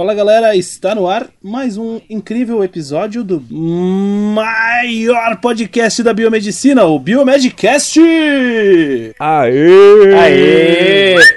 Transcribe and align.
Fala 0.00 0.14
galera, 0.14 0.56
está 0.56 0.94
no 0.94 1.06
ar 1.06 1.26
mais 1.42 1.76
um 1.76 2.00
incrível 2.08 2.64
episódio 2.64 3.22
do 3.22 3.38
maior 3.50 5.36
podcast 5.42 6.02
da 6.02 6.14
biomedicina, 6.14 6.86
o 6.86 6.98
Biomedcast! 6.98 8.00
Aê! 9.20 10.14
Aê! 10.18 11.16
Isso 11.16 11.34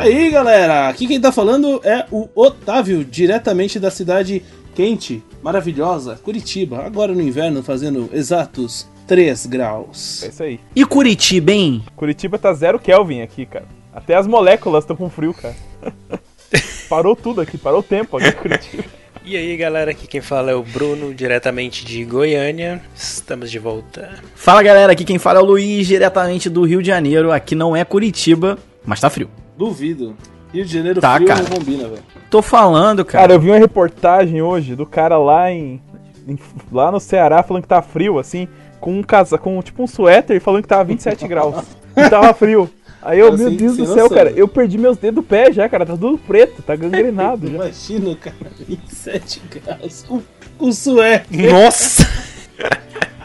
aí, 0.00 0.30
galera! 0.30 0.88
Aqui 0.88 1.06
quem 1.06 1.20
tá 1.20 1.30
falando 1.30 1.80
é 1.84 2.06
o 2.10 2.28
Otávio, 2.34 3.04
diretamente 3.04 3.78
da 3.78 3.90
cidade 3.90 4.42
quente, 4.74 5.22
maravilhosa, 5.42 6.18
Curitiba. 6.22 6.84
Agora 6.84 7.12
no 7.12 7.20
inverno, 7.20 7.62
fazendo 7.62 8.08
exatos 8.12 8.88
3 9.06 9.46
graus. 9.46 10.22
É 10.22 10.28
isso 10.28 10.42
aí. 10.42 10.60
E 10.74 10.84
Curitiba, 10.84 11.52
hein? 11.52 11.82
Curitiba 11.94 12.38
tá 12.38 12.52
zero 12.54 12.78
Kelvin 12.78 13.20
aqui, 13.20 13.44
cara. 13.44 13.66
Até 13.92 14.14
as 14.14 14.26
moléculas 14.26 14.84
estão 14.84 14.96
com 14.96 15.10
frio, 15.10 15.34
cara. 15.34 15.56
parou 16.88 17.14
tudo 17.14 17.40
aqui, 17.40 17.58
parou 17.58 17.80
o 17.80 17.82
tempo 17.82 18.16
aqui 18.16 18.28
em 18.28 18.32
Curitiba. 18.32 18.84
E 19.22 19.36
aí 19.36 19.54
galera, 19.54 19.90
aqui 19.90 20.06
quem 20.06 20.22
fala 20.22 20.50
é 20.50 20.54
o 20.54 20.62
Bruno, 20.62 21.12
diretamente 21.12 21.84
de 21.84 22.02
Goiânia. 22.04 22.80
Estamos 22.94 23.50
de 23.50 23.58
volta. 23.58 24.14
Fala 24.34 24.62
galera, 24.62 24.92
aqui 24.92 25.04
quem 25.04 25.18
fala 25.18 25.40
é 25.40 25.42
o 25.42 25.46
Luiz, 25.46 25.86
diretamente 25.86 26.48
do 26.48 26.64
Rio 26.64 26.80
de 26.80 26.88
Janeiro. 26.88 27.30
Aqui 27.30 27.54
não 27.54 27.76
é 27.76 27.84
Curitiba, 27.84 28.58
mas 28.84 28.98
tá 28.98 29.10
frio. 29.10 29.28
Duvido. 29.60 30.16
Rio 30.52 30.64
de 30.64 30.72
Janeiro 30.72 31.00
Tá, 31.02 31.14
frio 31.16 31.28
cara. 31.28 31.42
não 31.42 31.50
combina, 31.50 31.86
velho. 31.86 32.02
Tô 32.30 32.40
falando, 32.40 33.04
Cara, 33.04 33.22
cara. 33.24 33.32
eu 33.34 33.40
vi 33.40 33.50
uma 33.50 33.58
reportagem 33.58 34.40
hoje 34.40 34.74
do 34.74 34.86
cara 34.86 35.18
lá 35.18 35.52
em, 35.52 35.80
em- 36.26 36.38
lá 36.72 36.90
no 36.90 36.98
Ceará 36.98 37.42
falando 37.42 37.62
que 37.64 37.68
tá 37.68 37.82
frio, 37.82 38.18
assim, 38.18 38.48
com 38.80 38.98
um 38.98 39.02
casa, 39.02 39.36
com 39.36 39.60
tipo 39.62 39.82
um 39.82 39.86
suéter 39.86 40.36
e 40.36 40.40
falando 40.40 40.62
que 40.62 40.68
tava 40.68 40.84
27 40.84 41.26
graus. 41.28 41.54
E 41.96 42.08
tava 42.08 42.32
frio. 42.32 42.70
Aí 43.02 43.18
eu, 43.18 43.26
Cara, 43.26 43.36
meu 43.38 43.50
Deus 43.50 43.76
do 43.76 43.86
céu, 43.86 43.94
noção, 43.96 44.08
cara, 44.08 44.30
eu 44.30 44.48
perdi 44.48 44.76
meus 44.78 44.96
dedos 44.98 45.22
do 45.22 45.28
pé 45.28 45.52
já, 45.52 45.68
cara, 45.68 45.84
tá 45.86 45.92
tudo 45.96 46.16
preto, 46.18 46.62
tá 46.62 46.74
gangrenado 46.74 47.46
já. 47.48 47.54
Imagina, 47.54 48.16
cara, 48.16 48.36
27 48.66 49.42
graus 49.50 50.04
com, 50.08 50.22
com 50.58 50.72
suéter. 50.72 51.52
Nossa! 51.52 52.02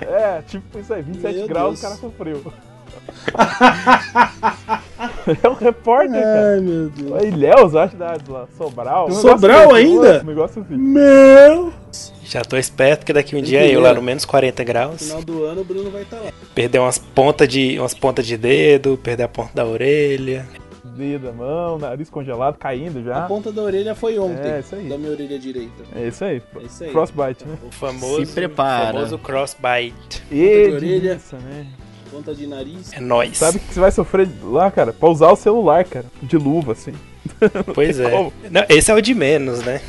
É, 0.01 0.41
tipo 0.47 0.79
isso 0.79 0.93
aí, 0.93 1.01
27 1.01 1.37
Meu 1.39 1.47
graus, 1.47 1.79
Deus. 1.79 1.79
o 1.79 1.81
cara 1.81 1.95
com 1.97 2.11
frio. 2.11 2.53
é 5.43 5.49
um 5.49 5.53
repórter, 5.53 6.21
cara. 6.21 6.53
Ai, 6.55 6.59
meu 6.59 6.89
Deus. 6.89 7.23
Ilhéus, 7.23 7.75
acho, 7.75 7.95
da, 7.95 8.17
lá, 8.27 8.47
Sobral. 8.57 9.07
Um 9.09 9.11
Sobral 9.11 9.73
ainda? 9.73 10.21
Um 10.21 10.27
negócio 10.27 10.61
assim. 10.61 10.77
Meu! 10.77 11.73
Já 12.23 12.41
tô 12.41 12.57
esperto 12.57 13.05
que 13.05 13.13
daqui 13.13 13.35
um 13.35 13.41
dia 13.41 13.65
eu 13.67 13.79
lá 13.79 13.93
no 13.93 14.01
menos 14.01 14.25
40 14.25 14.63
graus. 14.63 15.01
Final 15.01 15.23
do 15.23 15.43
ano 15.45 15.61
o 15.61 15.63
Bruno 15.63 15.91
vai 15.91 16.01
estar 16.01 16.17
lá. 16.17 16.31
Perder 16.53 16.79
umas 16.79 16.97
pontas 16.97 17.47
de 17.47 17.79
umas 17.79 17.93
pontas 17.93 18.25
de 18.25 18.37
dedo, 18.37 18.99
perder 19.01 19.23
a 19.23 19.27
ponta 19.27 19.51
da 19.53 19.65
orelha. 19.65 20.45
Dedo, 20.83 21.33
mão, 21.33 21.77
nariz 21.77 22.09
congelado, 22.09 22.57
caindo 22.57 22.99
A 22.99 23.03
já. 23.03 23.21
ponta 23.27 23.51
da 23.51 23.61
orelha 23.61 23.93
foi 23.93 24.17
ontem. 24.17 24.49
É, 24.49 24.59
isso 24.61 24.75
aí. 24.75 24.87
Da 24.87 24.97
minha 24.97 25.11
orelha 25.11 25.37
direita. 25.37 25.83
É 25.93 26.07
isso 26.07 26.23
aí. 26.23 26.41
É 26.55 26.63
isso 26.63 26.83
aí. 26.83 26.91
Frostbite, 26.91 27.45
né? 27.45 27.55
O 27.67 27.71
famoso, 27.71 28.25
Se 28.25 28.33
prepara. 28.33 28.93
famoso 28.93 29.17
crossbite. 29.17 30.23
E 30.31 30.45
orelha. 30.71 30.79
delícia, 30.79 31.37
né? 31.39 31.67
Ponta 32.15 32.33
de 32.33 32.47
nariz. 32.47 32.93
É 32.93 33.01
nóis. 33.01 33.37
Sabe 33.37 33.57
o 33.57 33.59
que 33.59 33.73
você 33.73 33.79
vai 33.81 33.91
sofrer 33.91 34.25
lá, 34.41 34.71
cara? 34.71 34.93
Pra 34.93 35.09
usar 35.09 35.29
o 35.31 35.35
celular, 35.35 35.83
cara. 35.83 36.05
De 36.23 36.37
luva, 36.37 36.71
assim. 36.71 36.93
Pois 37.73 37.99
é. 37.99 38.09
Não, 38.49 38.63
esse 38.69 38.89
é 38.89 38.93
o 38.93 39.01
de 39.01 39.13
menos, 39.13 39.59
né? 39.65 39.81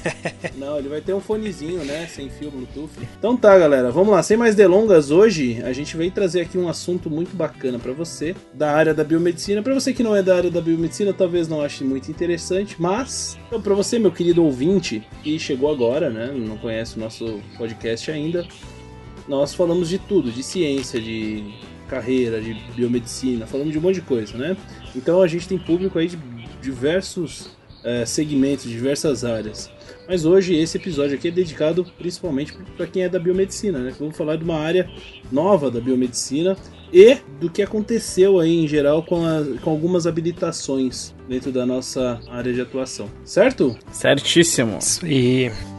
Não, 0.56 0.78
ele 0.78 0.88
vai 0.88 1.02
ter 1.02 1.12
um 1.12 1.20
fonezinho, 1.20 1.84
né? 1.84 2.06
Sem 2.06 2.30
fio 2.30 2.50
Bluetooth. 2.50 2.88
Então 3.18 3.36
tá, 3.36 3.58
galera. 3.58 3.90
Vamos 3.90 4.14
lá. 4.14 4.22
Sem 4.22 4.36
mais 4.36 4.54
delongas, 4.54 5.10
hoje 5.10 5.60
a 5.62 5.72
gente 5.74 5.94
veio 5.94 6.10
trazer 6.10 6.40
aqui 6.40 6.56
um 6.56 6.68
assunto 6.68 7.10
muito 7.10 7.36
bacana 7.36 7.78
pra 7.78 7.92
você, 7.92 8.34
da 8.54 8.72
área 8.72 8.94
da 8.94 9.04
biomedicina. 9.04 9.60
Pra 9.60 9.74
você 9.74 9.92
que 9.92 10.02
não 10.02 10.16
é 10.16 10.22
da 10.22 10.36
área 10.36 10.50
da 10.50 10.62
biomedicina, 10.62 11.12
talvez 11.12 11.48
não 11.48 11.60
ache 11.60 11.84
muito 11.84 12.10
interessante, 12.10 12.76
mas 12.78 13.36
então, 13.46 13.60
pra 13.60 13.74
você, 13.74 13.98
meu 13.98 14.12
querido 14.12 14.42
ouvinte, 14.42 15.06
que 15.22 15.38
chegou 15.38 15.70
agora, 15.70 16.08
né? 16.08 16.32
Não 16.34 16.56
conhece 16.56 16.96
o 16.96 17.00
nosso 17.00 17.40
podcast 17.58 18.10
ainda, 18.10 18.46
nós 19.28 19.54
falamos 19.54 19.88
de 19.88 19.98
tudo, 19.98 20.30
de 20.32 20.42
ciência, 20.42 21.00
de 21.00 21.44
carreira, 21.88 22.40
de 22.40 22.54
biomedicina, 22.74 23.46
falamos 23.46 23.72
de 23.72 23.78
um 23.78 23.82
monte 23.82 23.96
de 23.96 24.00
coisa, 24.02 24.36
né? 24.36 24.56
Então 24.94 25.22
a 25.22 25.26
gente 25.26 25.46
tem 25.48 25.58
público 25.58 25.98
aí 25.98 26.08
de 26.08 26.18
diversos 26.62 27.50
eh, 27.84 28.04
segmentos, 28.04 28.64
diversas 28.68 29.24
áreas. 29.24 29.70
Mas 30.06 30.24
hoje 30.24 30.54
esse 30.54 30.76
episódio 30.78 31.16
aqui 31.16 31.28
é 31.28 31.30
dedicado 31.30 31.84
principalmente 31.98 32.54
para 32.76 32.86
quem 32.86 33.02
é 33.02 33.08
da 33.08 33.18
biomedicina, 33.18 33.78
né? 33.78 33.94
Vamos 33.98 34.16
falar 34.16 34.36
de 34.36 34.44
uma 34.44 34.58
área 34.58 34.90
nova 35.30 35.70
da 35.70 35.80
biomedicina 35.80 36.56
e 36.92 37.16
do 37.40 37.50
que 37.50 37.60
aconteceu 37.62 38.38
aí 38.40 38.64
em 38.64 38.66
geral 38.68 39.02
com, 39.02 39.24
a- 39.24 39.44
com 39.62 39.70
algumas 39.70 40.06
habilitações 40.06 41.14
dentro 41.28 41.52
da 41.52 41.64
nossa 41.66 42.20
área 42.30 42.52
de 42.52 42.60
atuação, 42.60 43.08
certo? 43.24 43.76
Certíssimo. 43.92 44.78
Isso 44.78 45.77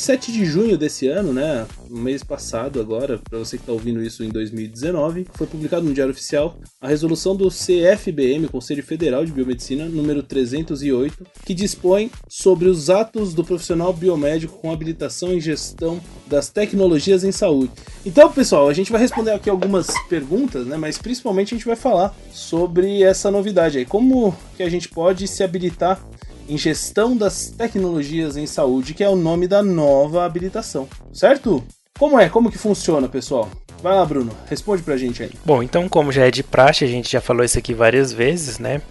27 0.00 0.32
de 0.32 0.46
junho 0.46 0.78
desse 0.78 1.08
ano, 1.08 1.30
né, 1.30 1.66
mês 1.90 2.24
passado 2.24 2.80
agora, 2.80 3.18
para 3.18 3.38
você 3.38 3.58
que 3.58 3.62
está 3.64 3.72
ouvindo 3.72 4.02
isso 4.02 4.24
em 4.24 4.30
2019, 4.30 5.26
foi 5.34 5.46
publicado 5.46 5.84
no 5.84 5.92
Diário 5.92 6.14
Oficial 6.14 6.56
a 6.80 6.88
resolução 6.88 7.36
do 7.36 7.50
CFBM, 7.50 8.48
Conselho 8.48 8.82
Federal 8.82 9.26
de 9.26 9.30
Biomedicina, 9.30 9.84
número 9.84 10.22
308, 10.22 11.26
que 11.44 11.52
dispõe 11.52 12.10
sobre 12.26 12.66
os 12.66 12.88
atos 12.88 13.34
do 13.34 13.44
profissional 13.44 13.92
biomédico 13.92 14.56
com 14.56 14.72
habilitação 14.72 15.34
em 15.34 15.40
gestão 15.40 16.00
das 16.26 16.48
tecnologias 16.48 17.22
em 17.22 17.30
saúde. 17.30 17.72
Então, 18.06 18.32
pessoal, 18.32 18.70
a 18.70 18.72
gente 18.72 18.90
vai 18.90 19.02
responder 19.02 19.32
aqui 19.32 19.50
algumas 19.50 19.88
perguntas, 20.08 20.66
né, 20.66 20.78
mas 20.78 20.96
principalmente 20.96 21.52
a 21.52 21.58
gente 21.58 21.66
vai 21.66 21.76
falar 21.76 22.16
sobre 22.32 23.02
essa 23.02 23.30
novidade 23.30 23.76
aí, 23.76 23.84
como 23.84 24.34
que 24.56 24.62
a 24.62 24.70
gente 24.70 24.88
pode 24.88 25.28
se 25.28 25.42
habilitar 25.42 26.02
em 26.50 26.58
gestão 26.58 27.16
das 27.16 27.48
tecnologias 27.56 28.36
em 28.36 28.46
saúde, 28.46 28.92
que 28.92 29.04
é 29.04 29.08
o 29.08 29.14
nome 29.14 29.46
da 29.46 29.62
nova 29.62 30.24
habilitação, 30.24 30.88
certo? 31.12 31.62
Como 31.96 32.18
é? 32.18 32.28
Como 32.28 32.50
que 32.50 32.58
funciona, 32.58 33.08
pessoal? 33.08 33.48
Vai 33.80 33.94
lá, 33.94 34.04
Bruno, 34.04 34.32
responde 34.48 34.82
pra 34.82 34.96
gente 34.96 35.22
aí. 35.22 35.30
Bom, 35.44 35.62
então 35.62 35.88
como 35.88 36.12
já 36.12 36.26
é 36.26 36.30
de 36.30 36.42
praxe, 36.42 36.84
a 36.84 36.88
gente 36.88 37.10
já 37.10 37.20
falou 37.20 37.44
isso 37.44 37.56
aqui 37.56 37.72
várias 37.72 38.12
vezes, 38.12 38.58
né? 38.58 38.82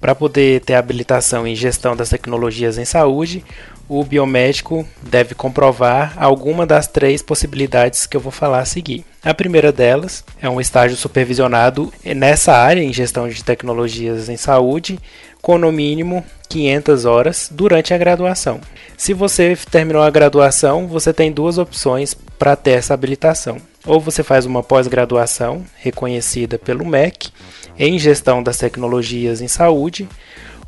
Para 0.00 0.14
poder 0.14 0.60
ter 0.60 0.74
habilitação 0.74 1.46
em 1.46 1.56
gestão 1.56 1.96
das 1.96 2.10
tecnologias 2.10 2.78
em 2.78 2.84
saúde, 2.84 3.42
o 3.88 4.04
biomédico 4.04 4.86
deve 5.02 5.34
comprovar 5.34 6.12
alguma 6.16 6.66
das 6.66 6.86
três 6.86 7.22
possibilidades 7.22 8.06
que 8.06 8.16
eu 8.16 8.20
vou 8.20 8.30
falar 8.30 8.60
a 8.60 8.64
seguir. 8.64 9.04
A 9.24 9.32
primeira 9.32 9.72
delas 9.72 10.22
é 10.40 10.48
um 10.48 10.60
estágio 10.60 10.96
supervisionado 10.96 11.92
nessa 12.04 12.52
área, 12.52 12.82
em 12.82 12.92
gestão 12.92 13.28
de 13.28 13.42
tecnologias 13.42 14.28
em 14.28 14.36
saúde, 14.36 15.00
com 15.48 15.56
no 15.56 15.72
mínimo 15.72 16.22
500 16.50 17.06
horas 17.06 17.48
durante 17.50 17.94
a 17.94 17.96
graduação. 17.96 18.60
Se 18.98 19.14
você 19.14 19.56
terminou 19.70 20.02
a 20.02 20.10
graduação, 20.10 20.86
você 20.86 21.10
tem 21.10 21.32
duas 21.32 21.56
opções 21.56 22.12
para 22.38 22.54
ter 22.54 22.72
essa 22.72 22.92
habilitação. 22.92 23.56
Ou 23.86 23.98
você 23.98 24.22
faz 24.22 24.44
uma 24.44 24.62
pós-graduação 24.62 25.64
reconhecida 25.78 26.58
pelo 26.58 26.84
MEC 26.84 27.30
em 27.78 27.98
gestão 27.98 28.42
das 28.42 28.58
tecnologias 28.58 29.40
em 29.40 29.48
saúde, 29.48 30.06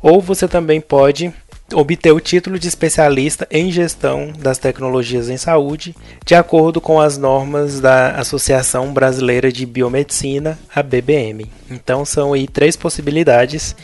ou 0.01 0.19
você 0.19 0.47
também 0.47 0.81
pode 0.81 1.31
obter 1.73 2.11
o 2.11 2.19
título 2.19 2.59
de 2.59 2.67
especialista 2.67 3.47
em 3.49 3.71
gestão 3.71 4.33
das 4.37 4.57
tecnologias 4.57 5.29
em 5.29 5.37
saúde, 5.37 5.95
de 6.25 6.35
acordo 6.35 6.81
com 6.81 6.99
as 6.99 7.17
normas 7.17 7.79
da 7.79 8.11
Associação 8.11 8.91
Brasileira 8.93 9.51
de 9.51 9.65
Biomedicina, 9.65 10.57
a 10.73 10.81
BBM. 10.81 11.49
Então 11.69 12.03
são 12.03 12.33
aí 12.33 12.47
três 12.47 12.75
possibilidades 12.75 13.75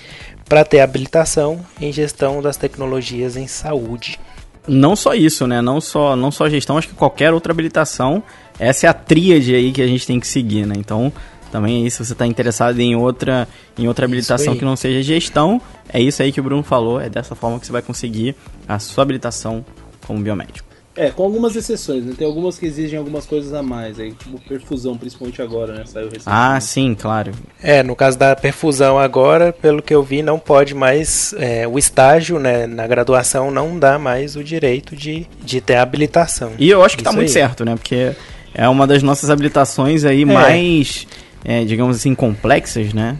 para 0.47 0.63
ter 0.63 0.79
habilitação 0.79 1.59
em 1.79 1.91
gestão 1.91 2.41
das 2.41 2.57
tecnologias 2.57 3.35
em 3.35 3.47
saúde. 3.47 4.19
Não 4.67 4.95
só 4.95 5.13
isso, 5.13 5.47
né? 5.47 5.61
Não 5.61 5.79
só, 5.79 6.15
não 6.15 6.31
só 6.31 6.49
gestão, 6.49 6.77
acho 6.77 6.89
que 6.89 6.95
qualquer 6.95 7.33
outra 7.33 7.51
habilitação, 7.51 8.21
essa 8.59 8.85
é 8.85 8.89
a 8.89 8.93
tríade 8.93 9.55
aí 9.55 9.71
que 9.71 9.81
a 9.81 9.87
gente 9.87 10.05
tem 10.05 10.19
que 10.19 10.27
seguir, 10.27 10.65
né? 10.65 10.75
Então, 10.77 11.11
também 11.51 11.83
aí, 11.83 11.91
se 11.91 12.03
você 12.03 12.13
está 12.13 12.27
interessado 12.27 12.79
em 12.79 12.95
outra, 12.95 13.47
em 13.77 13.87
outra 13.87 14.05
habilitação 14.05 14.55
que 14.57 14.65
não 14.65 14.75
seja 14.75 15.01
gestão, 15.01 15.61
é 15.89 16.01
isso 16.01 16.21
aí 16.21 16.31
que 16.31 16.39
o 16.39 16.43
Bruno 16.43 16.63
falou, 16.63 16.99
é 16.99 17.09
dessa 17.09 17.35
forma 17.35 17.59
que 17.59 17.65
você 17.65 17.71
vai 17.71 17.81
conseguir 17.81 18.35
a 18.67 18.77
sua 18.79 19.03
habilitação 19.03 19.65
como 20.05 20.21
biomédico. 20.21 20.67
É, 20.97 21.11
com 21.11 21.23
algumas 21.23 21.55
exceções, 21.55 22.03
né? 22.03 22.13
Tem 22.17 22.25
algumas 22.25 22.57
que 22.57 22.65
exigem 22.65 22.97
algumas 22.97 23.27
coisas 23.27 23.53
a 23.53 23.61
mais, 23.61 23.99
aí, 23.99 24.11
tipo 24.13 24.41
perfusão, 24.41 24.97
principalmente 24.97 25.39
agora, 25.43 25.73
né? 25.73 25.83
Saiu 25.85 26.05
recentemente. 26.05 26.23
Ah, 26.25 26.59
sim, 26.59 26.95
claro. 26.95 27.31
É, 27.61 27.83
no 27.83 27.95
caso 27.95 28.17
da 28.17 28.35
perfusão 28.35 28.97
agora, 28.97 29.53
pelo 29.53 29.79
que 29.79 29.93
eu 29.93 30.01
vi, 30.01 30.23
não 30.23 30.39
pode 30.39 30.73
mais. 30.73 31.35
É, 31.37 31.67
o 31.67 31.77
estágio, 31.77 32.39
né, 32.39 32.65
na 32.65 32.87
graduação 32.87 33.51
não 33.51 33.77
dá 33.77 33.99
mais 33.99 34.35
o 34.35 34.43
direito 34.43 34.95
de, 34.95 35.27
de 35.43 35.61
ter 35.61 35.75
habilitação. 35.75 36.53
E 36.57 36.67
eu 36.67 36.83
acho 36.83 36.97
que 36.97 37.03
tá 37.03 37.11
Isso 37.11 37.15
tá 37.15 37.21
muito 37.21 37.29
aí. 37.29 37.33
certo, 37.33 37.63
né? 37.63 37.75
Porque 37.75 38.15
é 38.51 38.67
uma 38.67 38.87
das 38.87 39.03
nossas 39.03 39.29
habilitações 39.29 40.03
aí 40.03 40.23
é. 40.23 40.25
mais, 40.25 41.05
é, 41.45 41.63
digamos 41.63 41.97
assim, 41.97 42.15
complexas, 42.15 42.91
né? 42.91 43.19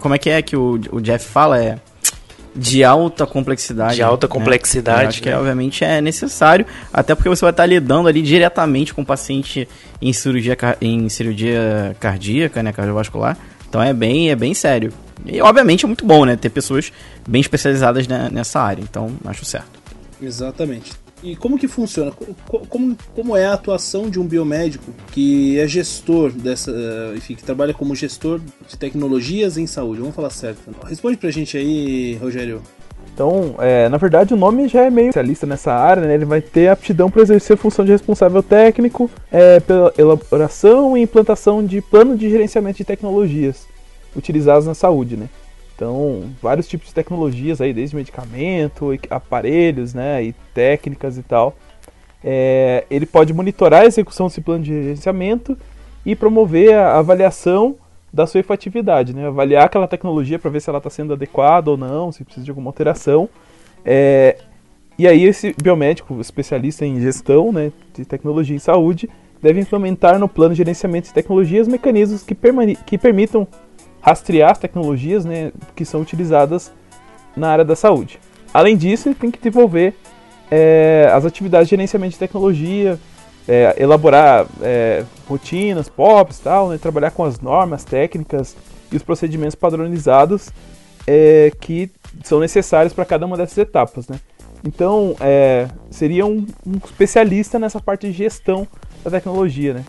Como 0.00 0.14
é 0.14 0.18
que 0.18 0.30
é 0.30 0.42
que 0.42 0.56
o, 0.56 0.80
o 0.90 1.00
Jeff 1.00 1.24
fala? 1.24 1.62
É 1.62 1.78
de 2.54 2.84
alta 2.84 3.26
complexidade. 3.26 3.96
De 3.96 4.02
alta 4.02 4.26
né? 4.26 4.32
complexidade. 4.32 5.06
acho 5.06 5.22
que, 5.22 5.30
né? 5.30 5.36
obviamente, 5.36 5.84
é 5.84 6.00
necessário, 6.00 6.66
até 6.92 7.14
porque 7.14 7.28
você 7.28 7.42
vai 7.42 7.50
estar 7.50 7.66
lidando 7.66 8.08
ali 8.08 8.22
diretamente 8.22 8.92
com 8.94 9.02
o 9.02 9.06
paciente 9.06 9.68
em 10.00 10.12
cirurgia, 10.12 10.56
em 10.80 11.08
cirurgia 11.08 11.96
cardíaca, 12.00 12.62
né, 12.62 12.72
cardiovascular. 12.72 13.36
Então 13.68 13.82
é 13.82 13.92
bem, 13.92 14.30
é 14.30 14.36
bem 14.36 14.54
sério. 14.54 14.92
E, 15.26 15.40
obviamente, 15.40 15.84
é 15.84 15.86
muito 15.86 16.04
bom, 16.04 16.24
né, 16.24 16.36
ter 16.36 16.48
pessoas 16.48 16.92
bem 17.28 17.40
especializadas 17.40 18.06
nessa 18.06 18.60
área. 18.60 18.82
Então, 18.82 19.10
acho 19.24 19.44
certo. 19.44 19.78
Exatamente. 20.20 20.92
E 21.22 21.34
como 21.34 21.58
que 21.58 21.66
funciona? 21.66 22.12
Como, 22.68 22.96
como 23.14 23.36
é 23.36 23.46
a 23.46 23.54
atuação 23.54 24.08
de 24.08 24.20
um 24.20 24.26
biomédico 24.26 24.92
que 25.12 25.58
é 25.58 25.66
gestor 25.66 26.30
dessa, 26.30 26.70
eh, 26.70 27.14
enfim, 27.16 27.34
que 27.34 27.42
trabalha 27.42 27.74
como 27.74 27.94
gestor 27.94 28.40
de 28.68 28.78
tecnologias 28.78 29.58
em 29.58 29.66
saúde? 29.66 30.00
Vamos 30.00 30.14
falar 30.14 30.30
certo. 30.30 30.60
Responde 30.86 31.16
pra 31.16 31.30
gente 31.30 31.56
aí, 31.56 32.16
Rogério. 32.20 32.62
Então, 33.12 33.56
é, 33.58 33.88
na 33.88 33.96
verdade, 33.96 34.32
o 34.32 34.36
nome 34.36 34.68
já 34.68 34.84
é 34.84 34.90
meio 34.90 35.08
especialista 35.08 35.44
nessa 35.44 35.72
área, 35.74 36.06
né? 36.06 36.14
Ele 36.14 36.24
vai 36.24 36.40
ter 36.40 36.68
aptidão 36.68 37.10
para 37.10 37.22
exercer 37.22 37.54
a 37.54 37.56
função 37.56 37.84
de 37.84 37.90
responsável 37.90 38.40
técnico 38.44 39.10
é, 39.32 39.58
pela 39.58 39.92
elaboração 39.98 40.96
e 40.96 41.02
implantação 41.02 41.64
de 41.64 41.80
plano 41.80 42.16
de 42.16 42.30
gerenciamento 42.30 42.78
de 42.78 42.84
tecnologias 42.84 43.66
utilizadas 44.14 44.66
na 44.66 44.74
saúde, 44.74 45.16
né? 45.16 45.28
Então, 45.78 46.24
vários 46.42 46.66
tipos 46.66 46.88
de 46.88 46.94
tecnologias 46.94 47.60
aí, 47.60 47.72
desde 47.72 47.94
medicamento, 47.94 48.90
aparelhos, 49.08 49.94
né, 49.94 50.24
e 50.24 50.32
técnicas 50.52 51.16
e 51.16 51.22
tal. 51.22 51.56
É, 52.22 52.84
ele 52.90 53.06
pode 53.06 53.32
monitorar 53.32 53.82
a 53.82 53.86
execução 53.86 54.26
desse 54.26 54.40
plano 54.40 54.64
de 54.64 54.72
gerenciamento 54.72 55.56
e 56.04 56.16
promover 56.16 56.74
a 56.74 56.98
avaliação 56.98 57.76
da 58.12 58.26
sua 58.26 58.40
efetividade, 58.40 59.14
né? 59.14 59.28
Avaliar 59.28 59.66
aquela 59.66 59.86
tecnologia 59.86 60.36
para 60.36 60.50
ver 60.50 60.60
se 60.60 60.68
ela 60.68 60.78
está 60.78 60.90
sendo 60.90 61.12
adequada 61.12 61.70
ou 61.70 61.76
não, 61.76 62.10
se 62.10 62.24
precisa 62.24 62.44
de 62.44 62.50
alguma 62.50 62.70
alteração. 62.70 63.28
É, 63.84 64.36
e 64.98 65.06
aí 65.06 65.22
esse 65.22 65.54
biomédico, 65.62 66.20
especialista 66.20 66.84
em 66.84 67.00
gestão 67.00 67.52
né, 67.52 67.70
de 67.94 68.04
tecnologia 68.04 68.56
em 68.56 68.58
saúde, 68.58 69.08
deve 69.40 69.60
implementar 69.60 70.18
no 70.18 70.28
plano 70.28 70.54
de 70.54 70.58
gerenciamento 70.58 71.06
de 71.06 71.14
tecnologias 71.14 71.68
mecanismos 71.68 72.24
que, 72.24 72.36
que 72.84 72.98
permitam 72.98 73.46
rastrear 74.00 74.52
as 74.52 74.58
tecnologias 74.58 75.24
né, 75.24 75.52
que 75.74 75.84
são 75.84 76.00
utilizadas 76.00 76.72
na 77.36 77.50
área 77.50 77.64
da 77.64 77.76
saúde. 77.76 78.18
Além 78.52 78.76
disso, 78.76 79.08
ele 79.08 79.14
tem 79.14 79.30
que 79.30 79.38
desenvolver 79.38 79.94
é, 80.50 81.10
as 81.12 81.24
atividades 81.24 81.68
de 81.68 81.70
gerenciamento 81.70 82.12
de 82.12 82.18
tecnologia, 82.18 82.98
é, 83.46 83.74
elaborar 83.78 84.46
é, 84.62 85.04
rotinas, 85.26 85.88
POPs, 85.88 86.38
tal, 86.38 86.68
né, 86.68 86.78
trabalhar 86.78 87.10
com 87.10 87.24
as 87.24 87.40
normas 87.40 87.84
técnicas 87.84 88.56
e 88.90 88.96
os 88.96 89.02
procedimentos 89.02 89.54
padronizados 89.54 90.50
é, 91.06 91.50
que 91.60 91.90
são 92.22 92.40
necessários 92.40 92.92
para 92.92 93.04
cada 93.04 93.24
uma 93.24 93.36
dessas 93.36 93.56
etapas. 93.58 94.08
Né. 94.08 94.20
Então, 94.64 95.16
é, 95.20 95.68
seria 95.90 96.26
um, 96.26 96.46
um, 96.66 96.76
especialista 96.84 97.58
nessa 97.58 97.80
parte 97.80 98.06
de 98.06 98.12
gestão 98.12 98.66
da 99.02 99.10
tecnologia. 99.10 99.74
Né. 99.74 99.84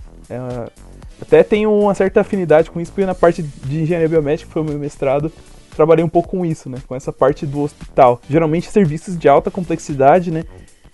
Até 1.29 1.43
tenho 1.43 1.71
uma 1.71 1.93
certa 1.93 2.21
afinidade 2.21 2.71
com 2.71 2.81
isso, 2.81 2.91
porque 2.91 3.05
na 3.05 3.13
parte 3.13 3.43
de 3.43 3.83
engenharia 3.83 4.09
biomédica, 4.09 4.47
que 4.47 4.51
foi 4.53 4.63
o 4.63 4.65
meu 4.65 4.79
mestrado, 4.79 5.31
trabalhei 5.75 6.03
um 6.03 6.09
pouco 6.09 6.29
com 6.29 6.43
isso, 6.43 6.67
né? 6.67 6.79
Com 6.87 6.95
essa 6.95 7.13
parte 7.13 7.45
do 7.45 7.61
hospital. 7.61 8.19
Geralmente 8.27 8.71
serviços 8.71 9.15
de 9.15 9.29
alta 9.29 9.51
complexidade, 9.51 10.31
né? 10.31 10.43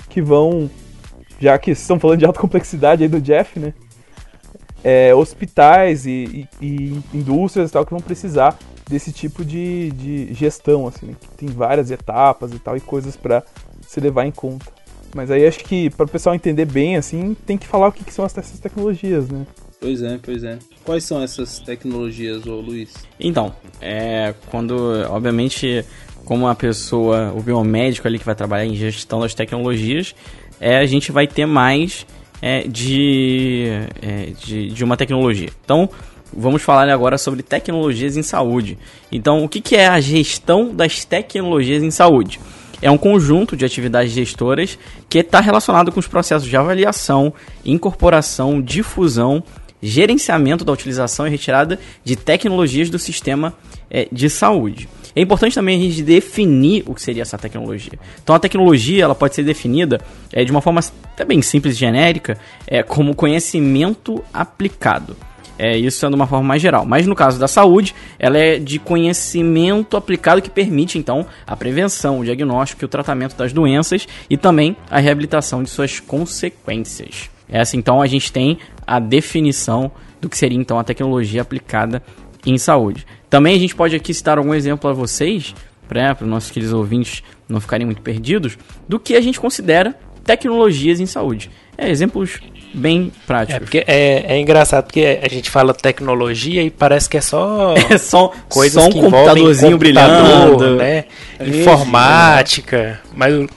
Que 0.10 0.22
vão. 0.22 0.70
Já 1.40 1.58
que 1.58 1.72
estão 1.72 1.98
falando 1.98 2.20
de 2.20 2.26
alta 2.26 2.38
complexidade 2.42 3.02
aí 3.02 3.08
do 3.08 3.22
Jeff, 3.22 3.58
né? 3.58 3.74
É, 4.84 5.16
hospitais 5.16 6.06
e, 6.06 6.46
e, 6.62 6.66
e, 6.66 7.04
indústrias 7.14 7.70
e 7.70 7.74
tal 7.74 7.86
que 7.86 7.92
vão 7.92 8.02
precisar 8.02 8.60
desse 8.90 9.14
tipo 9.14 9.46
de, 9.46 9.90
de 9.92 10.34
gestão, 10.34 10.86
assim, 10.86 11.08
né? 11.08 11.16
que 11.20 11.30
tem 11.30 11.48
várias 11.48 11.90
etapas 11.90 12.52
e 12.52 12.60
tal, 12.60 12.76
e 12.76 12.82
coisas 12.82 13.16
para 13.16 13.42
se 13.88 14.02
levar 14.02 14.26
em 14.26 14.32
conta. 14.32 14.66
Mas 15.16 15.32
aí 15.32 15.48
acho 15.48 15.60
que 15.60 15.90
para 15.92 16.06
o 16.06 16.10
pessoal 16.10 16.36
entender 16.36 16.66
bem, 16.66 16.98
assim, 16.98 17.36
tem 17.46 17.58
que 17.58 17.66
falar 17.66 17.88
o 17.88 17.92
que, 17.92 18.04
que 18.04 18.14
são 18.14 18.26
essas 18.26 18.60
tecnologias, 18.60 19.30
né? 19.30 19.48
Pois 19.80 20.01
é, 20.01 20.19
pois 20.22 20.44
é. 20.44 20.57
Quais 20.83 21.04
são 21.04 21.22
essas 21.22 21.60
tecnologias, 21.60 22.45
ô 22.45 22.60
Luiz? 22.60 22.94
Então, 23.19 23.54
é 23.81 24.33
quando, 24.50 24.75
obviamente, 25.10 25.86
como 26.24 26.48
a 26.48 26.56
pessoa, 26.56 27.31
o 27.36 27.42
biomédico 27.42 28.07
ali 28.07 28.18
que 28.18 28.25
vai 28.25 28.36
trabalhar 28.36 28.66
em 28.66 28.75
gestão 28.75 29.19
das 29.19 29.33
tecnologias, 29.33 30.16
é, 30.60 30.77
a 30.77 30.86
gente 30.86 31.12
vai 31.12 31.27
ter 31.27 31.45
mais 31.45 32.06
é, 32.42 32.68
de, 32.68 33.66
é, 34.01 34.31
de, 34.44 34.69
de 34.69 34.83
uma 34.83 34.98
tecnologia. 34.98 35.50
Então, 35.63 35.89
vamos 36.33 36.62
falar 36.62 36.89
agora 36.89 37.18
sobre 37.18 37.44
tecnologias 37.44 38.18
em 38.18 38.24
saúde. 38.24 38.77
Então, 39.12 39.44
o 39.44 39.50
que, 39.50 39.62
que 39.62 39.75
é 39.75 39.88
a 39.88 40.00
gestão 40.00 40.74
das 40.74 41.06
tecnologias 41.06 41.83
em 41.83 41.92
saúde? 41.92 42.39
é 42.81 42.92
um 42.92 42.98
conjunto 42.98 43.56
de 43.56 43.66
atividades 43.66 44.12
gestoras 44.12 44.77
que 45.10 45.19
está 45.19 45.39
relacionado 45.39 45.92
com 45.92 46.00
os 46.00 46.07
processos 46.07 46.48
de 46.48 46.56
avaliação, 46.56 47.33
incorporação, 47.63 48.62
difusão 48.62 49.44
gerenciamento 49.88 50.66
da 50.66 50.72
utilização 50.72 51.28
e 51.28 51.30
retirada 51.30 51.80
de 52.04 52.16
tecnologias 52.16 52.90
do 52.90 53.00
sistema 53.00 53.54
é, 53.90 54.08
de 54.12 54.30
saúde. 54.30 54.88
É 55.16 55.22
importante 55.22 55.56
também 55.56 55.80
a 55.80 55.82
gente 55.82 56.04
definir 56.04 56.84
o 56.86 56.94
que 56.94 57.02
seria 57.02 57.22
essa 57.22 57.38
tecnologia. 57.38 57.98
Então 58.22 58.36
a 58.36 58.39
tecnologia 58.39 59.06
ela 59.06 59.15
pode 59.15 59.34
ser 59.34 59.44
definida 59.44 60.01
é, 60.34 60.44
de 60.44 60.51
uma 60.51 60.62
forma 60.62 60.82
até 61.13 61.24
bem 61.24 61.42
simples 61.42 61.75
e 61.75 61.80
genérica, 61.80 62.38
é, 62.68 62.84
como 62.84 63.15
conhecimento 63.15 64.22
aplicado. 64.34 65.15
É, 65.58 65.77
isso 65.77 66.00
sendo 66.00 66.15
uma 66.15 66.27
forma 66.27 66.46
mais 66.46 66.62
geral. 66.62 66.86
Mas 66.86 67.08
no 67.08 67.15
caso 67.15 67.39
da 67.39 67.48
saúde, 67.48 67.96
ela 68.20 68.38
é 68.38 68.60
de 68.60 68.77
conhecimento 68.77 69.96
aplicado 69.96 70.42
que 70.42 70.50
permite, 70.50 70.98
então, 70.98 71.25
a 71.48 71.56
prevenção, 71.56 72.20
o 72.20 72.25
diagnóstico 72.25 72.84
e 72.84 72.86
o 72.86 72.89
tratamento 72.89 73.38
das 73.38 73.54
doenças 73.54 74.06
e 74.30 74.36
também 74.36 74.75
a 74.92 75.00
reabilitação 75.00 75.63
de 75.63 75.70
suas 75.70 76.01
consequências. 76.01 77.30
Essa 77.48 77.77
então 77.77 78.01
a 78.01 78.08
gente 78.08 78.32
tem 78.34 78.58
a 78.86 79.00
definição 79.00 79.92
do 80.22 80.30
que 80.30 80.38
seria 80.38 80.58
então 80.58 80.80
a 80.80 80.84
tecnologia 80.84 81.42
aplicada 81.42 82.01
em 82.46 82.58
saúde. 82.58 83.06
Também 83.30 83.56
a 83.56 83.60
gente 83.60 83.75
pode 83.75 83.96
aqui 83.96 84.13
citar 84.13 84.38
algum 84.38 84.54
exemplo 84.54 84.89
a 84.89 84.94
vocês, 84.94 85.54
para 85.88 86.18
os 86.22 86.27
nossos 86.27 86.51
queridos 86.51 86.74
ouvintes 86.74 87.24
não 87.48 87.60
ficarem 87.60 87.86
muito 87.86 88.01
perdidos, 88.01 88.58
do 88.88 89.00
que 89.00 89.15
a 89.15 89.22
gente 89.22 89.39
considera 89.39 89.96
tecnologias 90.24 91.00
em 91.00 91.06
saúde. 91.06 91.51
É, 91.77 91.89
exemplos 91.89 92.39
bem 92.74 93.12
práticos. 93.25 93.56
É, 93.56 93.60
porque 93.60 93.84
é, 93.88 94.36
é 94.36 94.39
engraçado 94.39 94.86
porque 94.86 95.20
a 95.22 95.30
gente 95.30 95.50
fala 95.50 95.74
tecnologia 95.74 96.62
e 96.63 96.70
parece 96.70 97.10
que 97.10 97.18
é 97.18 97.22
só, 97.22 97.74
é 97.89 97.98
só 97.98 98.32
coisas 98.50 98.82
só 98.82 98.89
um 98.89 98.92
que 98.92 99.00
computadorzinho 99.00 99.77
brilhando, 99.77 100.77
né? 100.77 101.06
É 101.39 101.48
Informática, 101.48 103.00
mas 103.13 103.48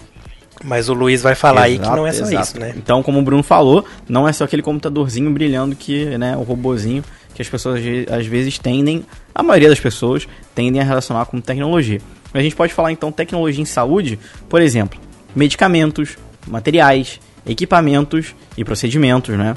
mas 0.65 0.89
o 0.89 0.95
Luiz 0.95 1.23
vai 1.23 1.35
falar 1.35 1.69
exato, 1.69 1.85
aí 1.85 1.91
que 1.91 1.97
não 1.97 2.07
é 2.07 2.13
só 2.13 2.25
exato. 2.25 2.43
isso, 2.43 2.61
né? 2.61 2.75
Então, 2.77 3.03
como 3.03 3.19
o 3.19 3.23
Bruno 3.23 3.43
falou, 3.43 3.85
não 4.09 4.29
é 4.29 4.33
só 4.33 4.45
aquele 4.45 4.63
computadorzinho 4.63 5.31
brilhando 5.31 5.77
que, 5.77 6.05
né, 6.19 6.37
o 6.37 6.43
robozinho 6.43 7.05
que 7.35 7.43
as 7.43 7.49
pessoas 7.49 7.81
às 8.11 8.27
vezes 8.27 8.59
tendem, 8.59 9.05
a 9.33 9.45
maioria 9.45 9.69
das 9.69 9.79
pessoas 9.79 10.27
tendem 10.57 10.81
a 10.81 10.85
relacionar 10.85 11.25
com 11.27 11.41
tecnologia. 11.41 12.01
A 12.35 12.43
gente 12.43 12.57
pode 12.57 12.75
falar 12.75 12.91
então 12.91 13.13
tecnologia 13.13 13.63
em 13.63 13.65
saúde, 13.65 14.19
por 14.49 14.61
exemplo, 14.61 14.99
medicamentos, 15.37 16.19
materiais, 16.47 17.21
equipamentos 17.47 18.35
e 18.57 18.65
procedimentos, 18.65 19.37
né? 19.39 19.55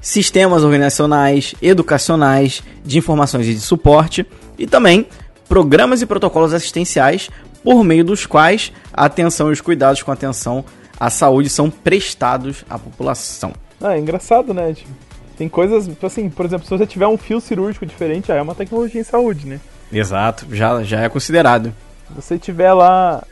Sistemas 0.00 0.62
organizacionais, 0.64 1.54
educacionais, 1.60 2.62
de 2.84 2.96
informações 2.96 3.46
e 3.46 3.52
de 3.52 3.60
suporte 3.60 4.24
e 4.58 4.66
também 4.66 5.06
programas 5.48 6.00
e 6.00 6.06
protocolos 6.06 6.54
assistenciais 6.54 7.28
por 7.68 7.84
meio 7.84 8.02
dos 8.02 8.24
quais 8.24 8.72
a 8.90 9.04
atenção 9.04 9.50
e 9.50 9.52
os 9.52 9.60
cuidados 9.60 10.02
com 10.02 10.10
atenção 10.10 10.64
à 10.98 11.10
saúde 11.10 11.50
são 11.50 11.68
prestados 11.68 12.64
à 12.70 12.78
população. 12.78 13.52
Ah, 13.78 13.94
é 13.94 13.98
engraçado, 13.98 14.54
né? 14.54 14.72
Tipo, 14.72 14.88
tem 15.36 15.50
coisas, 15.50 15.86
tipo 15.86 16.06
assim, 16.06 16.30
por 16.30 16.46
exemplo, 16.46 16.64
se 16.64 16.70
você 16.70 16.86
tiver 16.86 17.06
um 17.06 17.18
fio 17.18 17.42
cirúrgico 17.42 17.84
diferente, 17.84 18.28
já 18.28 18.36
é 18.36 18.40
uma 18.40 18.54
tecnologia 18.54 18.98
em 18.98 19.04
saúde, 19.04 19.46
né? 19.46 19.60
Exato, 19.92 20.46
já, 20.50 20.82
já 20.82 21.02
é 21.02 21.10
considerado. 21.10 21.74
você 22.08 22.38
tiver 22.38 22.72
lá 22.72 23.22